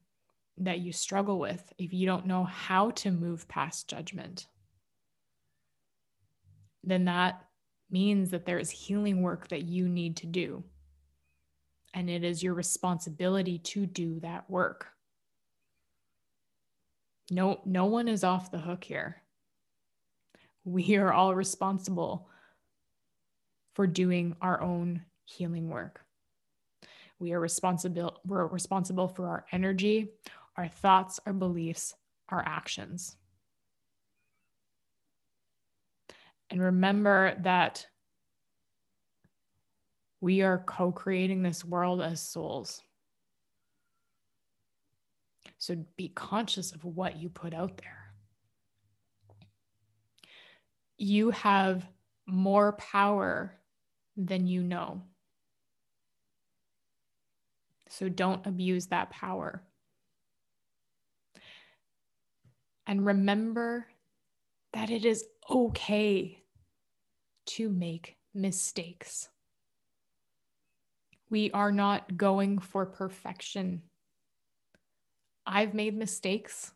that 0.60 0.80
you 0.80 0.94
struggle 0.94 1.40
with, 1.40 1.74
if 1.78 1.92
you 1.92 2.06
don't 2.06 2.26
know 2.26 2.46
how 2.46 2.92
to 2.92 3.12
move 3.12 3.50
past 3.50 3.90
judgment, 3.90 4.48
then 6.86 7.04
that 7.04 7.44
means 7.92 8.30
that 8.30 8.46
there 8.46 8.60
is 8.60 8.70
healing 8.70 9.22
work 9.22 9.50
that 9.50 9.64
you 9.64 9.90
need 9.90 10.16
to 10.16 10.26
do. 10.26 10.64
And 11.94 12.10
it 12.10 12.24
is 12.24 12.42
your 12.42 12.54
responsibility 12.54 13.58
to 13.58 13.86
do 13.86 14.22
that 14.22 14.50
work. 14.50 14.88
No, 17.30 17.60
no 17.66 17.88
one 17.88 18.08
is 18.08 18.24
off 18.24 18.52
the 18.52 18.60
hook 18.60 18.86
here 18.86 19.22
we 20.66 20.96
are 20.98 21.12
all 21.12 21.34
responsible 21.34 22.28
for 23.74 23.88
doing 23.88 24.36
our 24.42 24.62
own 24.62 25.04
healing 25.26 25.70
work. 25.70 26.02
We 27.20 27.34
are 27.34 27.40
responsible 27.40 28.20
we're 28.26 28.48
responsible 28.48 29.08
for 29.08 29.28
our 29.28 29.46
energy, 29.52 30.12
our 30.56 30.68
thoughts, 30.68 31.20
our 31.26 31.34
beliefs, 31.34 31.94
our 32.30 32.44
actions. 32.46 33.16
And 36.50 36.62
remember 36.62 37.36
that 37.42 37.86
we 40.22 40.42
are 40.42 40.64
co 40.66 40.92
creating 40.92 41.44
this 41.44 41.64
world 41.64 42.02
as 42.02 42.22
souls. 42.22 42.82
So 45.58 45.76
be 45.98 46.10
conscious 46.10 46.72
of 46.72 46.86
what 46.86 47.18
you 47.18 47.30
put 47.30 47.54
out 47.54 47.78
there 47.78 47.99
you 51.00 51.32
have 51.32 51.88
more 52.28 52.74
power 52.74 53.58
than 54.18 54.46
you 54.46 54.62
know. 54.62 55.02
So 57.88 58.10
don't 58.10 58.46
abuse 58.46 58.88
that 58.88 59.10
power. 59.10 59.64
And 62.86 63.06
remember 63.06 63.88
that 64.74 64.90
it 64.90 65.06
is 65.06 65.24
okay 65.50 66.44
to 67.46 67.70
make 67.70 68.18
mistakes. 68.34 69.30
We 71.30 71.50
are 71.52 71.72
not 71.72 72.18
going 72.18 72.60
for 72.60 72.86
perfection. 72.86 73.84
I've 75.46 75.74
made 75.74 75.96
mistakes, 75.96 76.74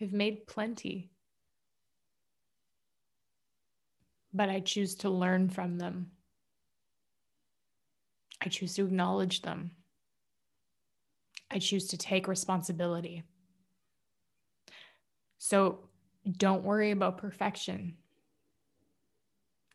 I've 0.00 0.12
made 0.12 0.46
plenty. 0.46 1.10
But 4.34 4.48
I 4.48 4.60
choose 4.60 4.96
to 4.96 5.10
learn 5.10 5.48
from 5.48 5.78
them. 5.78 6.10
I 8.42 8.48
choose 8.48 8.74
to 8.74 8.84
acknowledge 8.84 9.42
them. 9.42 9.70
I 11.50 11.60
choose 11.60 11.86
to 11.88 11.96
take 11.96 12.26
responsibility. 12.26 13.22
So 15.38 15.78
don't 16.30 16.64
worry 16.64 16.90
about 16.90 17.18
perfection. 17.18 17.96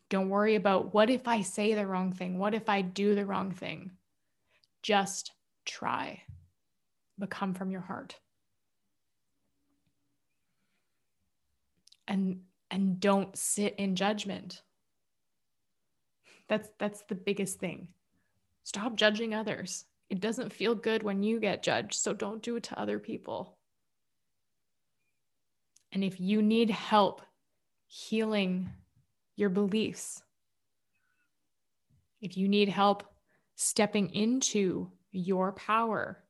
Don't 0.09 0.29
worry 0.29 0.55
about 0.55 0.93
what 0.93 1.09
if 1.09 1.27
I 1.27 1.41
say 1.41 1.73
the 1.73 1.87
wrong 1.87 2.11
thing? 2.11 2.37
What 2.37 2.53
if 2.53 2.67
I 2.67 2.81
do 2.81 3.15
the 3.15 3.25
wrong 3.25 3.51
thing? 3.51 3.91
Just 4.81 5.31
try. 5.65 6.23
Become 7.17 7.53
from 7.53 7.71
your 7.71 7.81
heart. 7.81 8.15
And 12.07 12.41
and 12.71 12.99
don't 12.99 13.37
sit 13.37 13.75
in 13.77 13.95
judgment. 13.95 14.61
That's 16.47 16.69
that's 16.79 17.03
the 17.03 17.15
biggest 17.15 17.59
thing. 17.59 17.89
Stop 18.63 18.95
judging 18.95 19.33
others. 19.33 19.85
It 20.09 20.19
doesn't 20.19 20.53
feel 20.53 20.75
good 20.75 21.03
when 21.03 21.21
you 21.21 21.39
get 21.39 21.63
judged, 21.63 21.93
so 21.93 22.13
don't 22.13 22.41
do 22.41 22.55
it 22.55 22.63
to 22.63 22.79
other 22.79 22.99
people. 22.99 23.57
And 25.91 26.03
if 26.03 26.19
you 26.19 26.41
need 26.41 26.69
help 26.69 27.21
healing 27.87 28.69
your 29.35 29.49
beliefs, 29.49 30.21
if 32.21 32.37
you 32.37 32.47
need 32.47 32.69
help 32.69 33.03
stepping 33.55 34.13
into 34.13 34.91
your 35.11 35.51
power, 35.53 36.23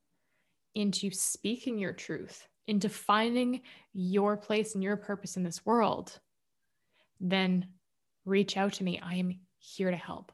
into 0.74 1.10
speaking 1.10 1.78
your 1.78 1.92
truth, 1.92 2.46
into 2.66 2.88
finding 2.88 3.62
your 3.92 4.36
place 4.36 4.74
and 4.74 4.84
your 4.84 4.96
purpose 4.96 5.36
in 5.36 5.42
this 5.42 5.64
world, 5.66 6.20
then 7.20 7.66
reach 8.24 8.56
out 8.56 8.72
to 8.74 8.84
me. 8.84 8.98
I 9.02 9.14
am 9.14 9.38
here 9.58 9.90
to 9.90 9.96
help. 9.96 10.32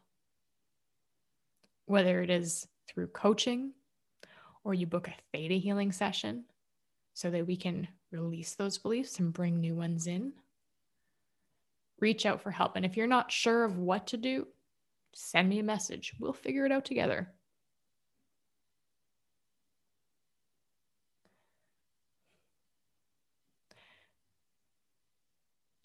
Whether 1.86 2.22
it 2.22 2.30
is 2.30 2.66
through 2.88 3.08
coaching 3.08 3.72
or 4.64 4.74
you 4.74 4.86
book 4.86 5.08
a 5.08 5.14
theta 5.32 5.54
healing 5.54 5.92
session 5.92 6.44
so 7.14 7.30
that 7.30 7.46
we 7.46 7.56
can 7.56 7.88
release 8.10 8.54
those 8.54 8.78
beliefs 8.78 9.18
and 9.18 9.32
bring 9.32 9.60
new 9.60 9.74
ones 9.74 10.06
in, 10.06 10.32
reach 12.00 12.26
out 12.26 12.40
for 12.40 12.50
help. 12.50 12.76
And 12.76 12.84
if 12.84 12.96
you're 12.96 13.06
not 13.06 13.32
sure 13.32 13.64
of 13.64 13.78
what 13.78 14.06
to 14.08 14.16
do, 14.16 14.46
send 15.14 15.48
me 15.48 15.58
a 15.58 15.64
message. 15.64 16.12
We'll 16.18 16.32
figure 16.32 16.66
it 16.66 16.72
out 16.72 16.84
together. 16.84 17.32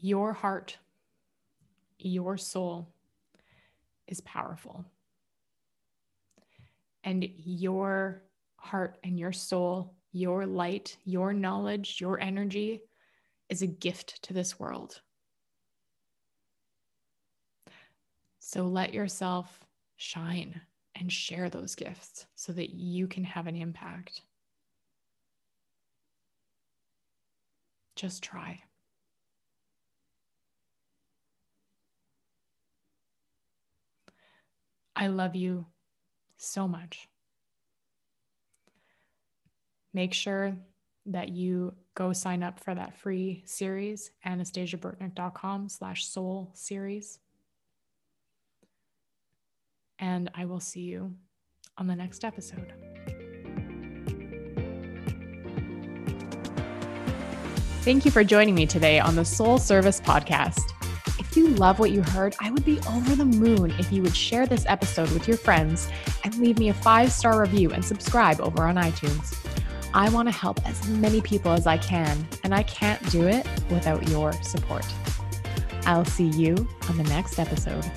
your 0.01 0.33
heart, 0.33 0.77
your 2.05 2.37
soul 2.37 2.89
is 4.07 4.21
powerful. 4.21 4.85
And 7.03 7.27
your 7.37 8.23
heart 8.57 8.97
and 9.03 9.17
your 9.17 9.31
soul, 9.31 9.95
your 10.11 10.45
light, 10.45 10.97
your 11.03 11.33
knowledge, 11.33 11.99
your 11.99 12.19
energy 12.19 12.81
is 13.49 13.61
a 13.61 13.67
gift 13.67 14.21
to 14.23 14.33
this 14.33 14.59
world. 14.59 15.01
So 18.39 18.65
let 18.65 18.93
yourself 18.93 19.59
shine 19.97 20.61
and 20.95 21.11
share 21.11 21.49
those 21.49 21.75
gifts 21.75 22.25
so 22.35 22.51
that 22.53 22.71
you 22.71 23.07
can 23.07 23.23
have 23.23 23.47
an 23.47 23.55
impact. 23.55 24.21
Just 27.95 28.23
try. 28.23 28.61
I 35.01 35.07
love 35.07 35.35
you 35.35 35.65
so 36.37 36.67
much. 36.67 37.09
Make 39.95 40.13
sure 40.13 40.55
that 41.07 41.29
you 41.29 41.73
go 41.95 42.13
sign 42.13 42.43
up 42.43 42.59
for 42.59 42.75
that 42.75 42.95
free 42.99 43.41
series, 43.47 44.11
anastasiaburtnick.com 44.23 45.69
slash 45.69 46.05
soul 46.05 46.51
series. 46.53 47.17
And 49.97 50.29
I 50.35 50.45
will 50.45 50.59
see 50.59 50.81
you 50.81 51.15
on 51.79 51.87
the 51.87 51.95
next 51.95 52.23
episode. 52.23 52.71
Thank 57.81 58.05
you 58.05 58.11
for 58.11 58.23
joining 58.23 58.53
me 58.53 58.67
today 58.67 58.99
on 58.99 59.15
the 59.15 59.25
Soul 59.25 59.57
Service 59.57 59.99
Podcast. 59.99 60.61
If 61.31 61.37
you 61.37 61.47
love 61.47 61.79
what 61.79 61.91
you 61.91 62.01
heard, 62.01 62.35
I 62.41 62.51
would 62.51 62.65
be 62.65 62.81
over 62.89 63.15
the 63.15 63.23
moon 63.23 63.71
if 63.79 63.89
you 63.89 64.01
would 64.01 64.13
share 64.13 64.45
this 64.45 64.65
episode 64.67 65.09
with 65.11 65.29
your 65.29 65.37
friends 65.37 65.87
and 66.25 66.37
leave 66.37 66.59
me 66.59 66.67
a 66.67 66.73
five 66.73 67.09
star 67.09 67.39
review 67.39 67.71
and 67.71 67.85
subscribe 67.85 68.41
over 68.41 68.63
on 68.63 68.75
iTunes. 68.75 69.33
I 69.93 70.09
want 70.09 70.27
to 70.27 70.33
help 70.33 70.59
as 70.67 70.85
many 70.89 71.21
people 71.21 71.53
as 71.53 71.67
I 71.67 71.77
can, 71.77 72.27
and 72.43 72.53
I 72.53 72.63
can't 72.63 73.01
do 73.09 73.27
it 73.27 73.47
without 73.69 74.09
your 74.09 74.33
support. 74.43 74.85
I'll 75.85 76.03
see 76.03 76.27
you 76.27 76.67
on 76.89 76.97
the 76.97 77.05
next 77.05 77.39
episode. 77.39 77.89